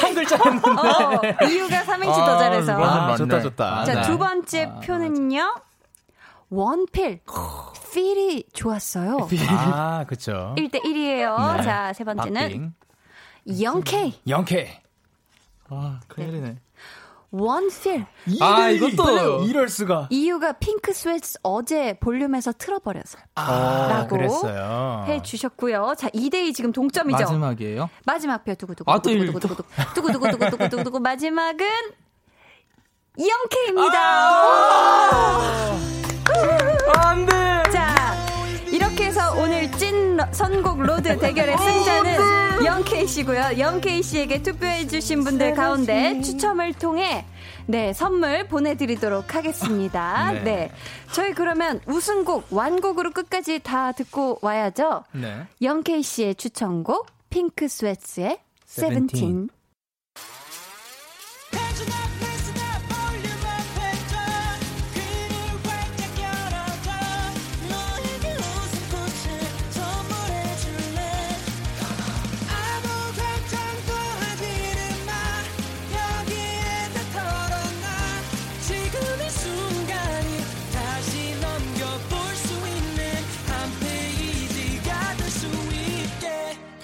[0.00, 0.70] 한 글자 했는데.
[0.70, 2.72] 어, 이유가 삼행시 아, 더 잘해서.
[2.82, 3.84] 아, 좋다, 좋다.
[3.84, 5.54] 자, 두 번째 아, 표는요.
[6.50, 7.20] 원필.
[7.92, 9.28] 필이 좋았어요.
[9.48, 10.54] 아, 그쵸.
[10.56, 11.56] 1대 1이에요.
[11.58, 11.62] 네.
[11.62, 12.74] 자, 세 번째는
[13.46, 14.12] 0K.
[14.26, 14.68] 0K.
[15.68, 16.40] 아, 큰일이네.
[16.40, 16.56] 네.
[17.32, 18.06] 원필.
[18.40, 20.06] 아, 이것도 이럴 수가.
[20.10, 23.18] 이유가 핑크 스웨트 어제 볼륨에서 틀어버려서.
[23.34, 25.04] 아, 라고 그랬어요.
[25.08, 25.94] 해 주셨고요.
[25.98, 27.24] 자, 2대2 지금 동점이죠.
[27.24, 27.90] 마지막이에요?
[28.04, 28.90] 마지막 표 두구두구.
[28.90, 29.64] 아, 또 두구두구 두구두구.
[29.94, 31.00] 두구 두구 두구두구 두구두구.
[31.02, 31.66] 마지막은
[33.16, 33.98] 이영케입니다.
[33.98, 35.78] 아~
[37.04, 37.42] 안 돼.
[38.72, 43.58] 이렇게 해서 오늘 찐 선곡 로드 대결의 승자는 영케이 씨고요.
[43.58, 47.24] 영케이 씨에게 투표해 주신 분들 가운데 추첨을 통해
[47.66, 50.32] 네, 선물 보내드리도록 하겠습니다.
[50.32, 50.42] 네.
[50.42, 50.72] 네.
[51.12, 55.04] 저희 그러면 우승곡, 완곡으로 끝까지 다 듣고 와야죠.
[55.12, 55.46] 네.
[55.60, 59.48] 영케이 씨의 추천곡, 핑크 스웨츠의 세븐틴.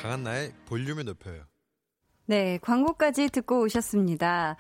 [0.09, 1.43] 강한나의 볼륨을 높여요.
[2.25, 4.57] 네, 광고까지 듣고 오셨습니다.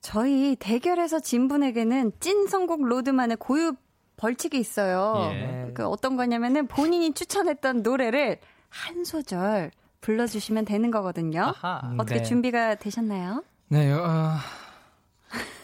[0.00, 3.74] 저희 대결에서 진 분에게는 찐 선곡 로드만의 고유
[4.16, 5.30] 벌칙이 있어요.
[5.32, 5.70] 예.
[5.74, 8.38] 그 어떤 거냐면은 본인이 추천했던 노래를
[8.68, 11.52] 한 소절 불러주시면 되는 거거든요.
[11.60, 12.22] 아하, 어떻게 네.
[12.22, 13.42] 준비가 되셨나요?
[13.68, 14.36] 네, 어,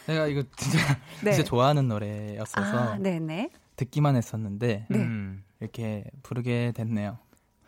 [0.07, 0.79] 내가 이거 진짜
[1.23, 1.31] 네.
[1.31, 2.97] 진짜 좋아하는 노래였어서 아.
[3.77, 4.97] 듣기만 했었는데 네.
[4.97, 7.19] 음, 이렇게 부르게 됐네요.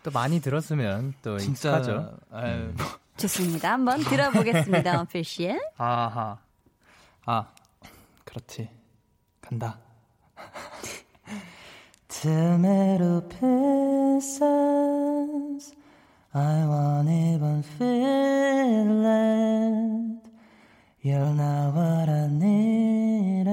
[0.04, 2.18] 또 많이 들었으면 또 진짜 하죠.
[2.34, 2.76] 음.
[3.18, 3.74] 좋습니다.
[3.74, 4.98] 한번 들어보겠습니다.
[4.98, 5.56] 원필 씨.
[5.78, 6.38] 아하.
[7.26, 7.48] 아,
[8.26, 8.70] 그렇지.
[9.42, 9.78] 간다.
[12.08, 14.42] Tomato pieces
[16.34, 20.22] I won't even feel it
[21.04, 23.48] You're not what I needed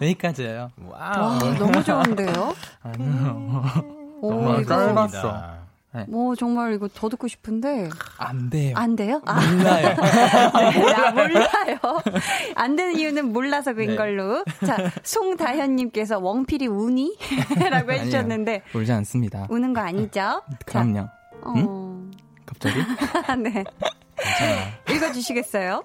[0.00, 0.70] 여기까지예요.
[0.88, 2.54] 와, 너무 좋은데요?
[2.82, 3.62] 아니요.
[4.22, 5.60] 너무 짧았어.
[5.92, 6.04] 네.
[6.08, 8.74] 뭐 정말 이거 더 듣고 싶은데 안 돼요.
[8.76, 9.20] 안 돼요?
[9.26, 9.40] 아.
[9.40, 9.88] 몰라요.
[9.98, 11.78] 네, 아, 몰라요.
[12.54, 13.96] 안 되는 이유는 몰라서 그인 네.
[13.96, 14.44] 걸로.
[14.64, 19.48] 자, 송다현님께서 웡필이 우니?라고 해주셨는데 울지 않습니다.
[19.50, 20.42] 우는 거 아니죠?
[20.64, 20.94] 그럼요.
[20.94, 21.54] 자, 어...
[21.56, 22.10] 응?
[22.46, 22.78] 갑자기?
[23.42, 23.64] 네.
[24.16, 24.94] 괜찮아.
[24.94, 25.82] 읽어주시겠어요?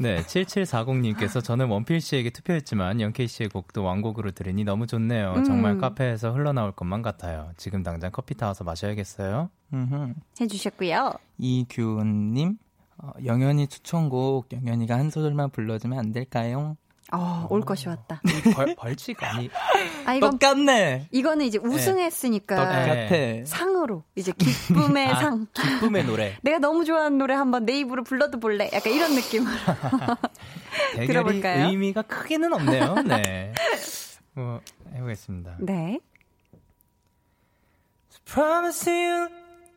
[0.00, 5.34] 네, 7740님께서 저는 원필 씨에게 투표했지만 영케이 씨의 곡도 왕곡으로 들으니 너무 좋네요.
[5.36, 5.44] 음.
[5.44, 7.50] 정말 카페에서 흘러나올 것만 같아요.
[7.58, 9.50] 지금 당장 커피 타와서 마셔야겠어요.
[9.74, 10.14] 음흠.
[10.40, 11.12] 해주셨고요.
[11.36, 12.56] 이규님,
[12.96, 16.78] 어, 영현이 추천곡 영현이가 한 소절만 불러주면 안 될까요?
[17.12, 18.20] 어, 올 것이 왔다.
[18.54, 19.50] 벌, 벌칙 아니.
[20.04, 21.08] 아, 이건, 똑같네.
[21.10, 22.56] 이거는 이제 우승했으니까.
[22.56, 23.44] 똑같아.
[23.44, 24.04] 상으로.
[24.14, 25.46] 이제 기쁨의 아, 상.
[25.52, 26.36] 기쁨의 노래.
[26.42, 28.70] 내가 너무 좋아하는 노래 한번 내 입으로 불러도 볼래?
[28.72, 29.50] 약간 이런 느낌으로.
[31.06, 31.68] 들어볼까요?
[31.68, 32.94] 의미가 크게는 없네요.
[33.06, 33.52] 네.
[34.34, 34.60] 뭐
[34.94, 35.56] 해보겠습니다.
[35.60, 35.98] 네.
[38.24, 39.28] Promise you.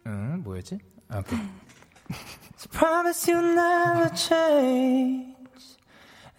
[0.06, 0.78] 응, 뭐였지?
[1.10, 1.40] 아, 오케이.
[2.72, 5.33] Promise you never change.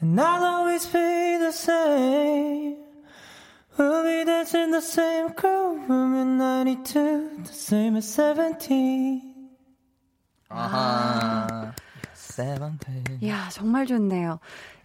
[0.04, 2.76] And I'll always be the same.
[3.78, 9.22] We'll be dancing the same cool room in 92, the same as 17.
[10.50, 11.72] 아하.
[13.22, 14.40] 이야, 정말 좋네요.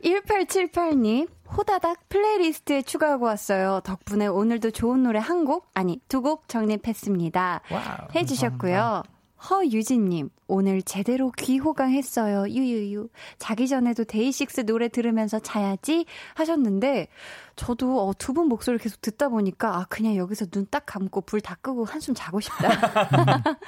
[0.06, 3.82] 1878님, 호다닥 플레이리스트에 추가하고 왔어요.
[3.84, 7.62] 덕분에 오늘도 좋은 노래 한 곡, 아니, 두 곡 적립했습니다.
[7.72, 8.72] 와우, 해주셨고요.
[8.74, 9.19] 감사합니다.
[9.50, 12.50] 허유진님, 오늘 제대로 귀호강했어요.
[12.50, 13.08] 유유유.
[13.38, 17.08] 자기 전에도 데이식스 노래 들으면서 자야지 하셨는데,
[17.56, 21.40] 저도 어, 두 분 목소리를 계속 듣다 보니까, 아, 그냥 여기서 눈 딱 감고 불
[21.42, 22.70] 다 끄고 한숨 자고 싶다.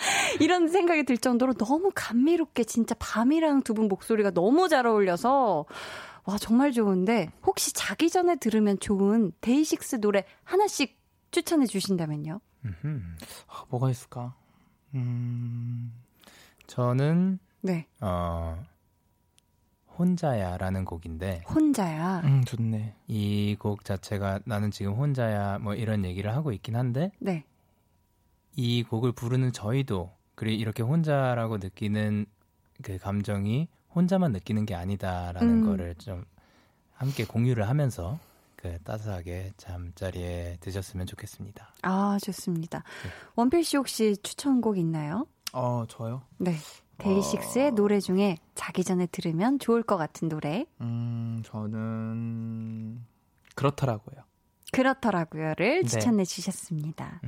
[0.42, 5.66] 이런 생각이 들 정도로 너무 감미롭게 진짜 밤이랑 두 분 목소리가 너무 잘 어울려서,
[6.26, 11.00] 와, 정말 좋은데, 혹시 자기 전에 들으면 좋은 데이식스 노래 하나씩
[11.32, 12.42] 추천해 주신다면요?
[13.48, 14.36] 아, 뭐가 있을까?
[14.96, 15.94] 음,
[16.68, 17.88] 저는 네.
[18.02, 18.62] 어
[19.98, 22.22] 혼자야라는 곡인데 혼자야.
[22.22, 22.96] 음, 좋네.
[23.08, 27.44] 이 곡 자체가 나는 지금 혼자야 뭐 이런 얘기를 하고 있긴 한데 네.
[28.56, 32.26] 이 곡을 부르는 저희도 그리고 이렇게 혼자라고 느끼는
[32.82, 35.66] 그 감정이 혼자만 느끼는 게 아니다라는 음.
[35.66, 36.26] 거를 좀
[36.94, 38.18] 함께 공유를 하면서
[38.62, 41.74] 그 따스하게 잠자리에 드셨으면 좋겠습니다.
[41.82, 42.84] 아, 좋습니다.
[43.04, 43.10] 네.
[43.36, 45.26] 원필 씨 혹시 추천곡 있나요?
[45.54, 46.22] 어, 저요?
[46.38, 46.56] 네.
[47.00, 47.72] 데이식스의 어...
[47.72, 50.66] 노래 중에 자기 전에 들으면 좋을 것 같은 노래.
[50.82, 53.04] 음, 저는
[53.56, 54.24] 그렇더라고요.
[54.72, 55.88] 그렇더라고요를 네.
[55.88, 57.20] 추천해 주셨습니다.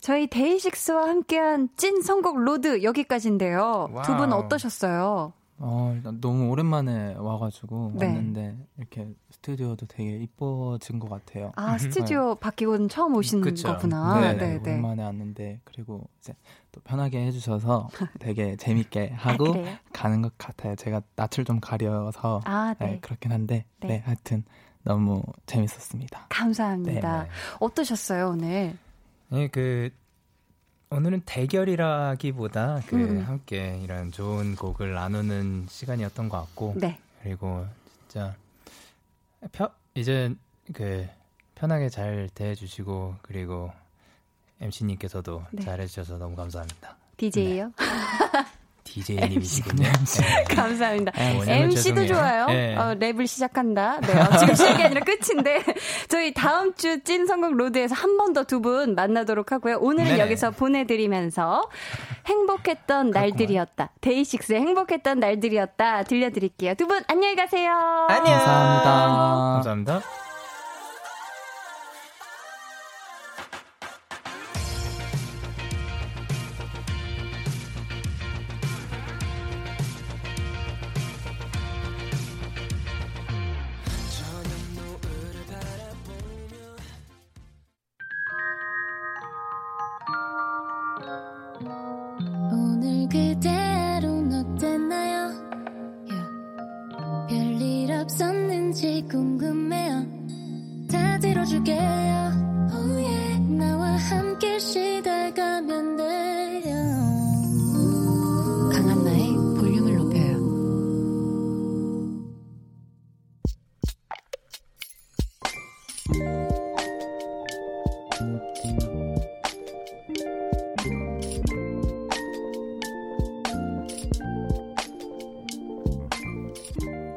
[0.00, 3.88] 저희 데이식스와 함께한 찐 선곡 로드 여기까지인데요.
[4.04, 5.32] 두 분 어떠셨어요?
[5.58, 8.06] 어, 일단 너무 오랜만에 와가지고 네.
[8.06, 11.52] 왔는데 이렇게 스튜디오도 되게 이뻐진 것 같아요.
[11.54, 12.40] 아 스튜디오 네.
[12.40, 13.68] 바뀌고는 처음 오신 그쵸.
[13.68, 14.20] 거구나.
[14.20, 16.34] 네, 네, 네, 오랜만에 왔는데 그리고 이제
[16.72, 17.88] 또 편하게 해주셔서
[18.18, 20.74] 되게 재밌게 아, 하고 아, 가는 것 같아요.
[20.74, 22.86] 제가 낯을 좀 가려서 아, 네.
[22.86, 22.98] 네.
[23.00, 23.88] 그렇긴 한데 네.
[23.88, 24.44] 네, 하여튼
[24.82, 26.26] 너무 재밌었습니다.
[26.28, 27.26] 감사합니다.
[27.60, 28.76] 어떠셨어요 오늘?
[29.28, 29.90] 네, 그
[30.92, 33.22] 오늘은 대결이라기보다 그 음.
[33.22, 36.98] 함께 이런 좋은 곡을 나누는 시간이었던 것 같고 네.
[37.22, 37.66] 그리고
[38.08, 38.36] 진짜
[39.52, 40.34] 펴, 이제
[40.74, 41.08] 그
[41.54, 43.72] 편하게 잘 대해주시고 그리고
[44.60, 45.62] MC님께서도 네.
[45.62, 46.94] 잘해주셔서 너무 감사합니다.
[47.16, 47.68] DJ요?
[47.68, 47.72] 네.
[48.84, 49.82] DJ님이시군요.
[50.18, 50.44] 네.
[50.54, 51.12] 감사합니다.
[51.12, 52.46] 네, MC도 좋아요.
[52.46, 52.76] 네.
[52.76, 54.00] 어, 랩을 시작한다.
[54.00, 55.62] 네, 어, 지금 시작이 아니라 끝인데
[56.08, 59.78] 저희 다음 주 찐 선곡 로드에서 한 번 더 두 분 만나도록 하고요.
[59.80, 60.18] 오늘은 네.
[60.20, 61.62] 여기서 보내드리면서
[62.26, 63.90] 행복했던 날들이었다.
[64.00, 66.04] 데이식스의 행복했던 날들이었다.
[66.04, 66.74] 들려드릴게요.
[66.74, 67.72] 두 분 안녕히 가세요.
[68.08, 68.24] 안녕.
[68.38, 68.90] 감사합니다.
[69.54, 70.31] 감사합니다.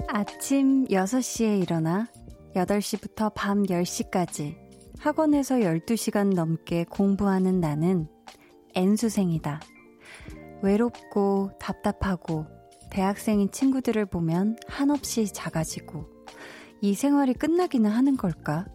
[0.08, 2.08] 아침 6시에 일어나
[2.56, 4.56] 8시부터 밤 10시까지
[5.00, 8.08] 학원에서 12시간 넘게 공부하는 나는
[8.76, 9.60] N수생이다.
[10.62, 12.46] 외롭고 답답하고
[12.92, 16.06] 대학생인 친구들을 보면 한없이 작아지고
[16.82, 18.66] 이 생활이 끝나기는 하는 걸까?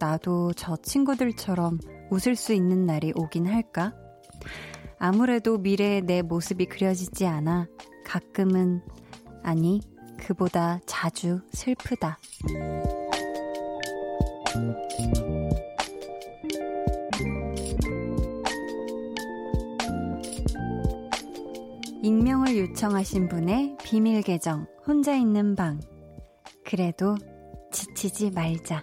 [0.00, 1.78] 나도 저 친구들처럼
[2.10, 3.92] 웃을 수 있는 날이 오긴 할까?
[4.98, 7.68] 아무래도 미래의 내 모습이 그려지지 않아
[8.04, 8.82] 가끔은,
[9.42, 9.80] 아니,
[10.18, 12.18] 그보다 자주 슬프다.
[22.02, 25.78] 익명을 요청하신 분의 비밀 계정, 혼자 있는 방.
[26.64, 27.16] 그래도
[27.70, 28.82] 지치지 말자.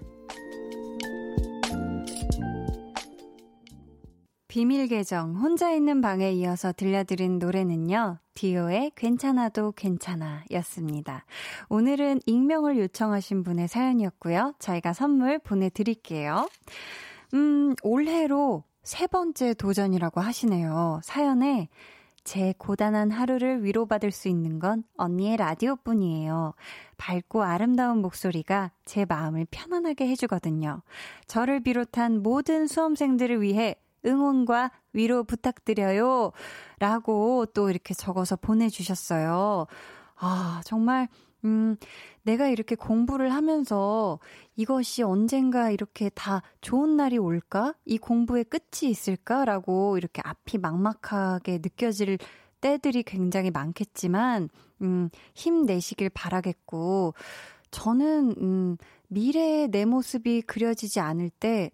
[4.57, 8.17] 비밀 계정 혼자 있는 방에 이어서 들려드린 노래는요.
[8.33, 11.25] 디오의 괜찮아도 괜찮아 였습니다.
[11.69, 14.55] 오늘은 익명을 요청하신 분의 사연이었고요.
[14.57, 16.49] 저희가 선물 보내드릴게요.
[17.35, 21.01] 음, 올해로 세 번째 도전이라고 하시네요.
[21.03, 21.69] 사연에
[22.23, 26.55] 제 고단한 하루를 위로받을 수 있는 건 언니의 라디오 뿐이에요.
[26.97, 30.81] 밝고 아름다운 목소리가 제 마음을 편안하게 해주거든요.
[31.27, 33.75] 저를 비롯한 모든 수험생들을 위해
[34.07, 36.31] 응원과 위로 부탁드려요.
[36.79, 39.67] 라고 또 이렇게 적어서 보내주셨어요.
[40.15, 41.07] 아, 정말,
[41.45, 41.75] 음,
[42.23, 44.19] 내가 이렇게 공부를 하면서
[44.55, 47.73] 이것이 언젠가 이렇게 다 좋은 날이 올까?
[47.85, 52.17] 이 공부의 끝이 있을까 라고 이렇게 앞이 막막하게 느껴질
[52.61, 54.49] 때들이 굉장히 많겠지만,
[54.81, 57.13] 음, 힘내시길 바라겠고,
[57.71, 58.77] 저는, 음,
[59.09, 61.71] 미래의 내 모습이 그려지지 않을 때,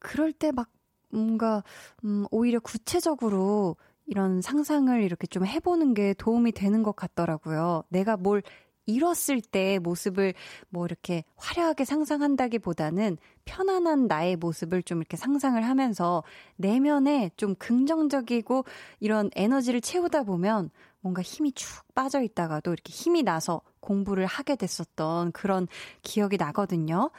[0.00, 0.68] 그럴 때 막
[1.10, 1.62] 뭔가,
[2.04, 7.84] 음, 오히려 구체적으로 이런 상상을 이렇게 좀 해보는 게 도움이 되는 것 같더라고요.
[7.90, 8.42] 내가 뭘
[8.86, 10.32] 잃었을 때 모습을
[10.70, 16.24] 뭐 이렇게 화려하게 상상한다기 보다는 편안한 나의 모습을 좀 이렇게 상상을 하면서
[16.56, 18.64] 내면에 좀 긍정적이고
[19.00, 20.70] 이런 에너지를 채우다 보면
[21.00, 25.68] 뭔가 힘이 축 빠져 있다가도 이렇게 힘이 나서 공부를 하게 됐었던 그런
[26.02, 27.10] 기억이 나거든요.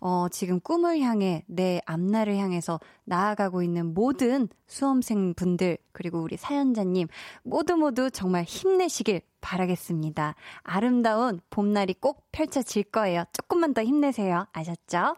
[0.00, 7.08] 어, 지금 꿈을 향해 내 앞날을 향해서 나아가고 있는 모든 수험생 분들, 그리고 우리 사연자님,
[7.42, 10.34] 모두 모두 정말 힘내시길 바라겠습니다.
[10.62, 13.24] 아름다운 봄날이 꼭 펼쳐질 거예요.
[13.32, 14.46] 조금만 더 힘내세요.
[14.52, 15.16] 아셨죠?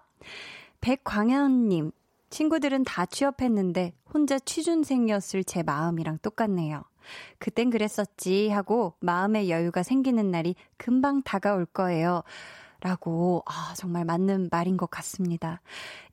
[0.80, 1.90] 백광현님,
[2.30, 6.84] 친구들은 다 취업했는데 혼자 취준생이었을 제 마음이랑 똑같네요.
[7.38, 12.22] 그땐 그랬었지 하고 마음의 여유가 생기는 날이 금방 다가올 거예요.
[12.80, 15.60] 라고, 아, 정말 맞는 말인 것 같습니다.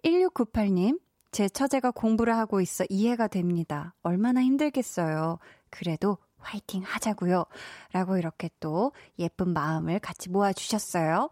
[0.04, 1.00] 1698님,
[1.32, 3.94] 제 처제가 공부를 하고 있어 이해가 됩니다.
[4.02, 5.38] 얼마나 힘들겠어요.
[5.70, 7.46] 그래도 화이팅 하자고요.
[7.92, 11.30] 라고 이렇게 또 예쁜 마음을 같이 모아주셨어요.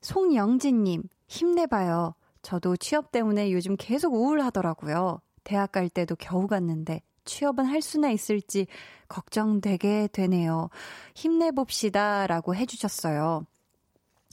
[0.00, 2.14] 송영진님, 힘내봐요.
[2.42, 5.20] 저도 취업 때문에 요즘 계속 우울하더라고요.
[5.44, 8.66] 대학 갈 때도 겨우 갔는데 취업은 할 수나 있을지
[9.08, 10.68] 걱정되게 되네요.
[11.14, 12.26] 힘내봅시다.
[12.26, 13.46] 라고 해주셨어요.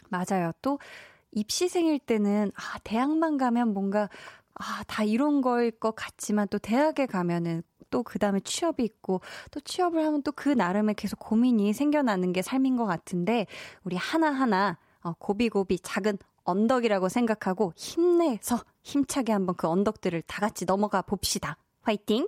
[0.10, 0.52] 맞아요.
[0.62, 0.80] 또
[1.32, 4.10] 입시생일 때는, 아, 대학만 가면 뭔가,
[4.56, 9.60] 아, 다 이런 거일 것 같지만 또 대학에 가면은 또 그 다음에 취업이 있고 또
[9.60, 13.46] 취업을 하면 또 그 나름의 계속 고민이 생겨나는 게 삶인 것 같은데
[13.84, 16.18] 우리 하나하나 어, 고비고비 작은
[16.50, 21.58] 언덕이라고 생각하고 힘내서 힘차게 한번 그 언덕들을 다 같이 넘어가 봅시다.
[21.82, 22.28] 화이팅!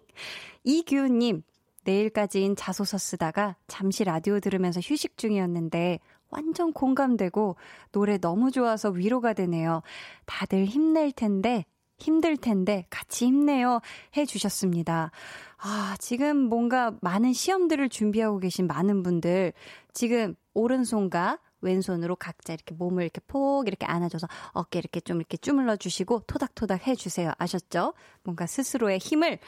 [0.64, 1.44] 이규님,
[1.84, 6.00] 내일까지인 자소서 쓰다가 잠시 라디오 들으면서 휴식 중이었는데
[6.30, 7.58] 완전 공감되고
[7.92, 9.82] 노래 너무 좋아서 위로가 되네요.
[10.26, 11.66] 다들 힘낼 텐데,
[11.98, 13.80] 힘들 텐데 같이 힘내요
[14.18, 15.12] 해 주셨습니다.
[15.58, 19.54] 아, 지금 뭔가 많은 시험들을 준비하고 계신 많은 분들
[19.94, 25.76] 지금 오른손과 왼손으로 각자 이렇게 몸을 이렇게 폭 이렇게 안아줘서 어깨 이렇게 좀 이렇게 주물러
[25.76, 27.32] 주시고 토닥토닥 해주세요.
[27.38, 27.94] 아셨죠?
[28.24, 29.40] 뭔가 스스로의 힘을,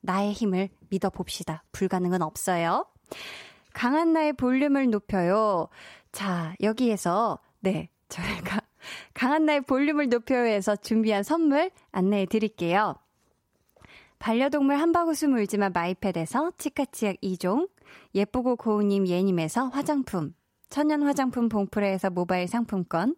[0.00, 1.64] 나의 힘을 믿어봅시다.
[1.72, 2.86] 불가능은 없어요.
[3.72, 5.68] 강한 나의 볼륨을 높여요.
[6.12, 8.60] 자, 여기에서, 네, 저희가
[9.14, 12.96] 강한 나의 볼륨을 높여요에서 준비한 선물 안내해 드릴게요.
[14.18, 17.70] 반려동물 한바구스 물지만 마이패드에서 치카치약 2종,
[18.14, 20.34] 예쁘고 고운님 예님에서 화장품,
[20.70, 23.16] 천연 화장품 봉프레에서 모바일 상품권,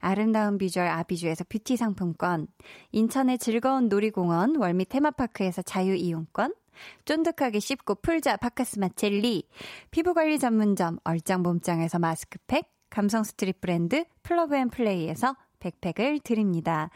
[0.00, 2.48] 아름다운 비주얼 아비주에서 뷰티 상품권,
[2.92, 6.54] 인천의 즐거운 놀이공원 월미 테마파크에서 자유이용권,
[7.04, 9.48] 쫀득하게 씹고 풀자 박카스맛 젤리,
[9.90, 16.90] 피부관리 전문점 얼짱몸짱에서 마스크팩, 감성 스트릿 브랜드 플러그앤플레이에서 백팩을 드립니다.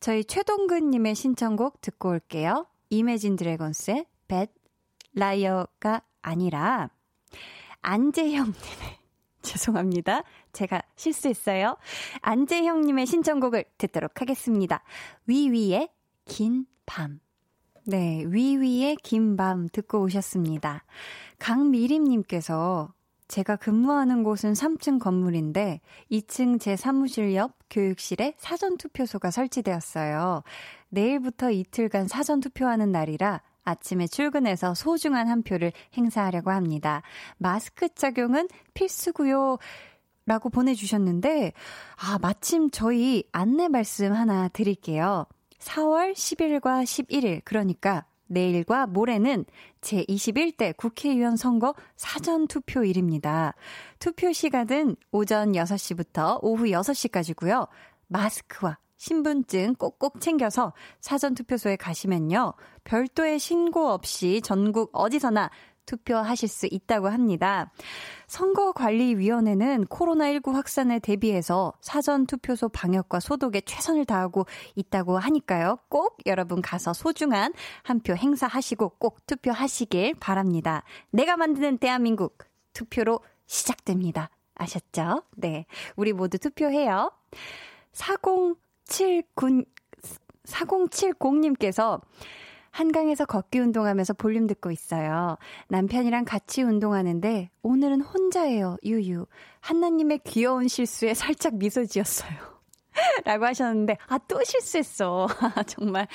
[0.00, 2.66] 저희 최동근님의 신청곡 듣고 올게요.
[2.90, 4.50] 이매진 드래곤스의 Bad
[5.14, 6.90] Liar가 아니라
[7.82, 9.05] 안재형님의
[9.54, 10.22] 죄송합니다.
[10.52, 11.76] 제가 실수했어요.
[12.22, 14.82] 안재형님의 신청곡을 듣도록 하겠습니다.
[15.26, 15.88] 위위의
[16.24, 17.20] 긴 밤.
[17.84, 20.84] 네, 위위의 긴 밤 듣고 오셨습니다.
[21.38, 22.92] 강미림님께서
[23.28, 30.42] 제가 근무하는 곳은 3층 건물인데 2층 제 사무실 옆 교육실에 사전투표소가 설치되었어요.
[30.88, 37.02] 내일부터 이틀간 사전투표하는 날이라 아침에 출근해서 소중한 한 표를 행사하려고 합니다.
[37.36, 39.58] 마스크 착용은 필수고요.
[40.24, 41.52] 라고 보내주셨는데,
[41.96, 45.26] 아, 마침 저희 안내 말씀 하나 드릴게요.
[45.58, 49.44] 4월 10일과 11일, 그러니까 내일과 모레는
[49.80, 53.54] 제21대 국회의원 선거 사전 투표일입니다.
[53.98, 57.68] 투표 시간은 오전 6시부터 오후 6시까지고요.
[58.08, 62.54] 마스크와 신분증 꼭꼭 챙겨서 사전투표소에 가시면요.
[62.84, 65.50] 별도의 신고 없이 전국 어디서나
[65.86, 67.70] 투표하실 수 있다고 합니다.
[68.26, 75.78] 선거관리위원회는 코로나19 확산에 대비해서 사전투표소 방역과 소독에 최선을 다하고 있다고 하니까요.
[75.88, 77.52] 꼭 여러분 가서 소중한
[77.82, 80.82] 한 표 행사하시고 꼭 투표하시길 바랍니다.
[81.10, 82.38] 내가 만드는 대한민국
[82.72, 84.30] 투표로 시작됩니다.
[84.54, 85.22] 아셨죠?
[85.36, 85.66] 네.
[85.96, 87.12] 우리 모두 투표해요.
[87.92, 88.56] 4079,
[90.46, 92.00] 4070님께서
[92.70, 95.38] 한강에서 걷기 운동하면서 볼륨 듣고 있어요.
[95.68, 98.76] 남편이랑 같이 운동하는데 오늘은 혼자예요.
[98.84, 99.26] 유유.
[99.60, 102.56] 한나님의 귀여운 실수에 살짝 미소 지었어요.
[103.24, 105.26] 라고 하셨는데, 아, 또 실수했어.
[105.66, 106.06] 정말.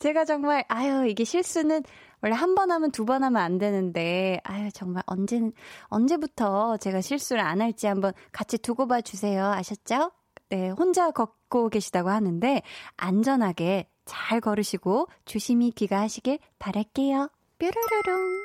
[0.00, 1.82] 제가 정말, 아유, 이게 실수는
[2.22, 5.40] 원래 한 번 하면 두 번 하면 안 되는데, 아유, 정말 언제,
[5.86, 9.44] 언제부터 제가 실수를 안 할지 한번 같이 두고 봐 주세요.
[9.46, 10.10] 아셨죠?
[10.50, 12.62] 네, 혼자 걷고 계시다고 하는데,
[12.96, 17.30] 안전하게 잘 걸으시고 조심히 귀가하시길 바랄게요.
[17.58, 18.44] 뾰로로롱.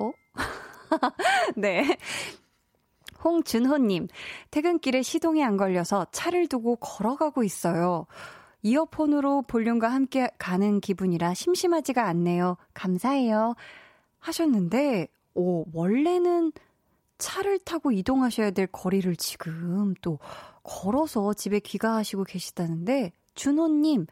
[0.00, 0.12] 어?
[1.56, 1.96] 네.
[3.22, 4.08] 홍준호님,
[4.50, 8.06] 퇴근길에 시동이 안 걸려서 차를 두고 걸어가고 있어요.
[8.62, 12.56] 이어폰으로 볼륨과 함께 가는 기분이라 심심하지가 않네요.
[12.74, 13.54] 감사해요.
[14.18, 16.52] 하셨는데, 오, 원래는
[17.18, 20.18] 차를 타고 이동하셔야 될 거리를 지금 또
[20.62, 24.06] 걸어서 집에 귀가하시고 계시다는데, 준호님,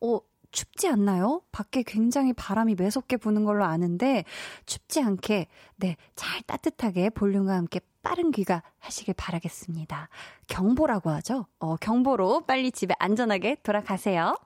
[0.00, 0.20] 어,
[0.54, 1.42] 춥지 않나요?
[1.50, 4.24] 밖에 굉장히 바람이 매섭게 부는 걸로 아는데
[4.66, 10.08] 춥지 않게 네, 잘 따뜻하게 볼륨과 함께 빠른 귀가 하시길 바라겠습니다.
[10.46, 11.46] 경보라고 하죠?
[11.58, 14.38] 어, 경보로 빨리 집에 안전하게 돌아가세요.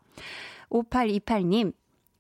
[0.70, 1.74] 5828님,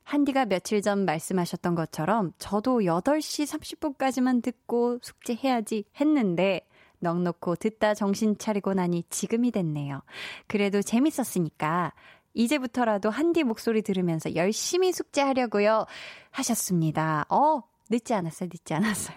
[0.08, 6.66] 한디가 며칠 전 말씀하셨던 것처럼 저도 8시 30분까지만 듣고 숙제해야지 했는데
[7.00, 10.00] 넉넉고 듣다 정신 차리고 나니 지금이 됐네요.
[10.46, 11.92] 그래도 재밌었으니까
[12.32, 15.84] 이제부터라도 한디 목소리 들으면서 열심히 숙제하려고요.
[16.30, 17.26] 하셨습니다.
[17.28, 18.48] 어, 늦지 않았어요.
[18.50, 19.16] 늦지 않았어요.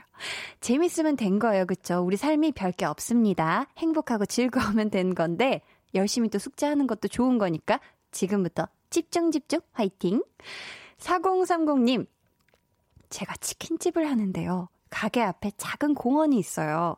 [0.59, 1.65] 재밌으면 된 거예요.
[1.67, 2.01] 그쵸?
[2.01, 3.67] 우리 삶이 별게 없습니다.
[3.77, 5.61] 행복하고 즐거우면 된 건데,
[5.95, 7.79] 열심히 또 숙제하는 것도 좋은 거니까,
[8.11, 10.21] 지금부터 집중, 집중, 화이팅!
[11.01, 12.05] 4030님,
[13.09, 14.69] 제가 치킨집을 하는데요.
[14.89, 16.95] 가게 앞에 작은 공원이 있어요.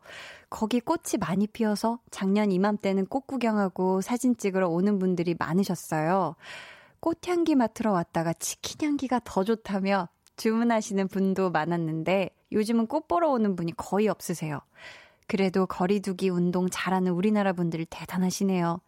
[0.50, 6.36] 거기 꽃이 많이 피어서 작년 이맘때는 꽃 구경하고 사진 찍으러 오는 분들이 많으셨어요.
[7.00, 13.72] 꽃향기 맡으러 왔다가 치킨 향기가 더 좋다며 주문하시는 분도 많았는데 요즘은 꽃 보러 오는 분이
[13.76, 14.60] 거의 없으세요.
[15.26, 18.80] 그래도 거리두기 운동 잘하는 우리나라 분들 대단하시네요.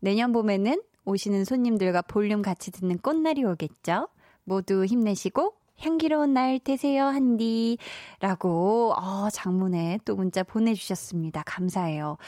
[0.00, 4.08] 내년 봄에는 오시는 손님들과 볼륨 같이 듣는 꽃날이 오겠죠?
[4.44, 7.76] 모두 힘내시고 향기로운 날 되세요, 한디.
[8.20, 11.42] 라고, 어, 장문에 또 문자 보내주셨습니다.
[11.44, 12.18] 감사해요.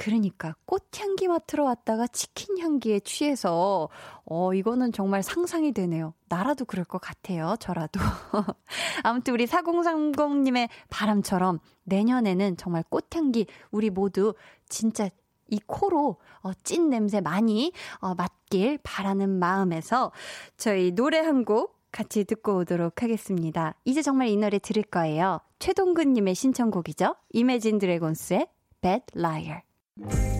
[0.00, 3.90] 그러니까 꽃향기 맡으러 왔다가 치킨 향기에 취해서
[4.24, 6.14] 어 이거는 정말 상상이 되네요.
[6.30, 7.56] 나라도 그럴 것 같아요.
[7.60, 8.00] 저라도.
[9.04, 14.32] 아무튼 우리 4030님의 바람처럼 내년에는 정말 꽃향기 우리 모두
[14.70, 15.10] 진짜
[15.50, 20.12] 이 코로 어, 찐 냄새 많이 어, 맡길 바라는 마음에서
[20.56, 23.74] 저희 노래 한 곡 같이 듣고 오도록 하겠습니다.
[23.84, 25.40] 이제 정말 이 노래 들을 거예요.
[25.58, 27.16] 최동근님의 신청곡이죠.
[27.32, 28.46] 이매진 드래곤스의
[28.80, 30.39] Bad Liar.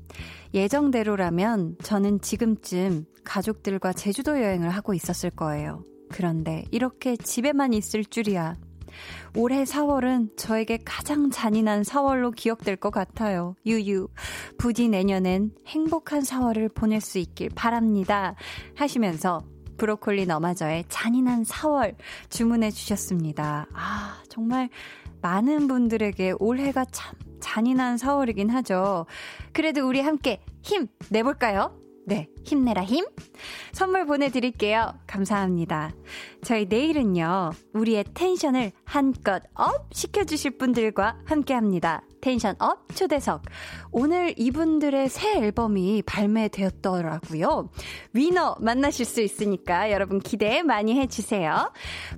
[0.53, 5.83] 예정대로라면 저는 지금쯤 가족들과 제주도 여행을 하고 있었을 거예요.
[6.09, 8.55] 그런데 이렇게 집에만 있을 줄이야.
[9.35, 13.55] 올해 4월은 저에게 가장 잔인한 4월로 기억될 것 같아요.
[13.65, 14.09] 유유.
[14.57, 18.35] 부디 내년엔 행복한 4월을 보낼 수 있길 바랍니다.
[18.75, 19.45] 하시면서
[19.77, 21.95] 브로콜리 너마저의 잔인한 4월
[22.29, 23.67] 주문해 주셨습니다.
[23.73, 24.69] 아, 정말
[25.21, 29.05] 많은 분들에게 올해가 참 잔인한 4월이긴 하죠.
[29.51, 31.81] 그래도 우리 함께 힘 내볼까요?
[32.05, 33.05] 네, 힘내라 힘.
[33.71, 34.93] 선물 보내드릴게요.
[35.07, 35.93] 감사합니다.
[36.43, 42.03] 저희 내일은요, 우리의 텐션을 한껏 업 시켜주실 분들과 함께 합니다.
[42.19, 43.43] 텐션 업 초대석.
[43.91, 47.69] 오늘 이분들의 새 앨범이 발매되었더라고요.
[48.13, 51.71] 위너 만나실 수 있으니까 여러분 기대 많이 해주세요.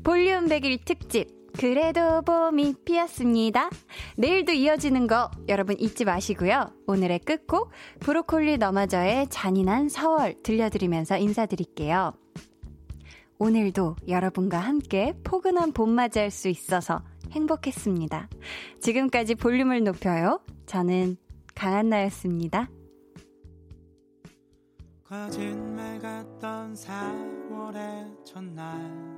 [0.04, 1.43] 볼륨 100일 특집.
[1.58, 3.70] 그래도 봄이 피었습니다.
[4.18, 6.72] 내일도 이어지는 거 여러분 잊지 마시고요.
[6.88, 12.14] 오늘의 끝곡 브로콜리 너마저의 잔인한 4월 들려드리면서 인사드릴게요.
[13.40, 18.30] 오늘도 여러분과 함께 포근한 봄 맞이할 수 있어서 행복했습니다.
[18.80, 20.40] 지금까지 볼륨을 높여요.
[20.66, 21.18] 저는
[21.56, 22.70] 강한나였습니다.
[25.04, 29.13] 거짓말 같던 4월의 첫날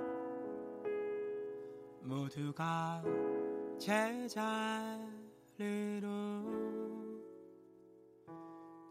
[2.05, 3.03] 모두가
[3.79, 5.01] 제자리로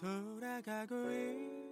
[0.01, 1.64] 돌아가고 있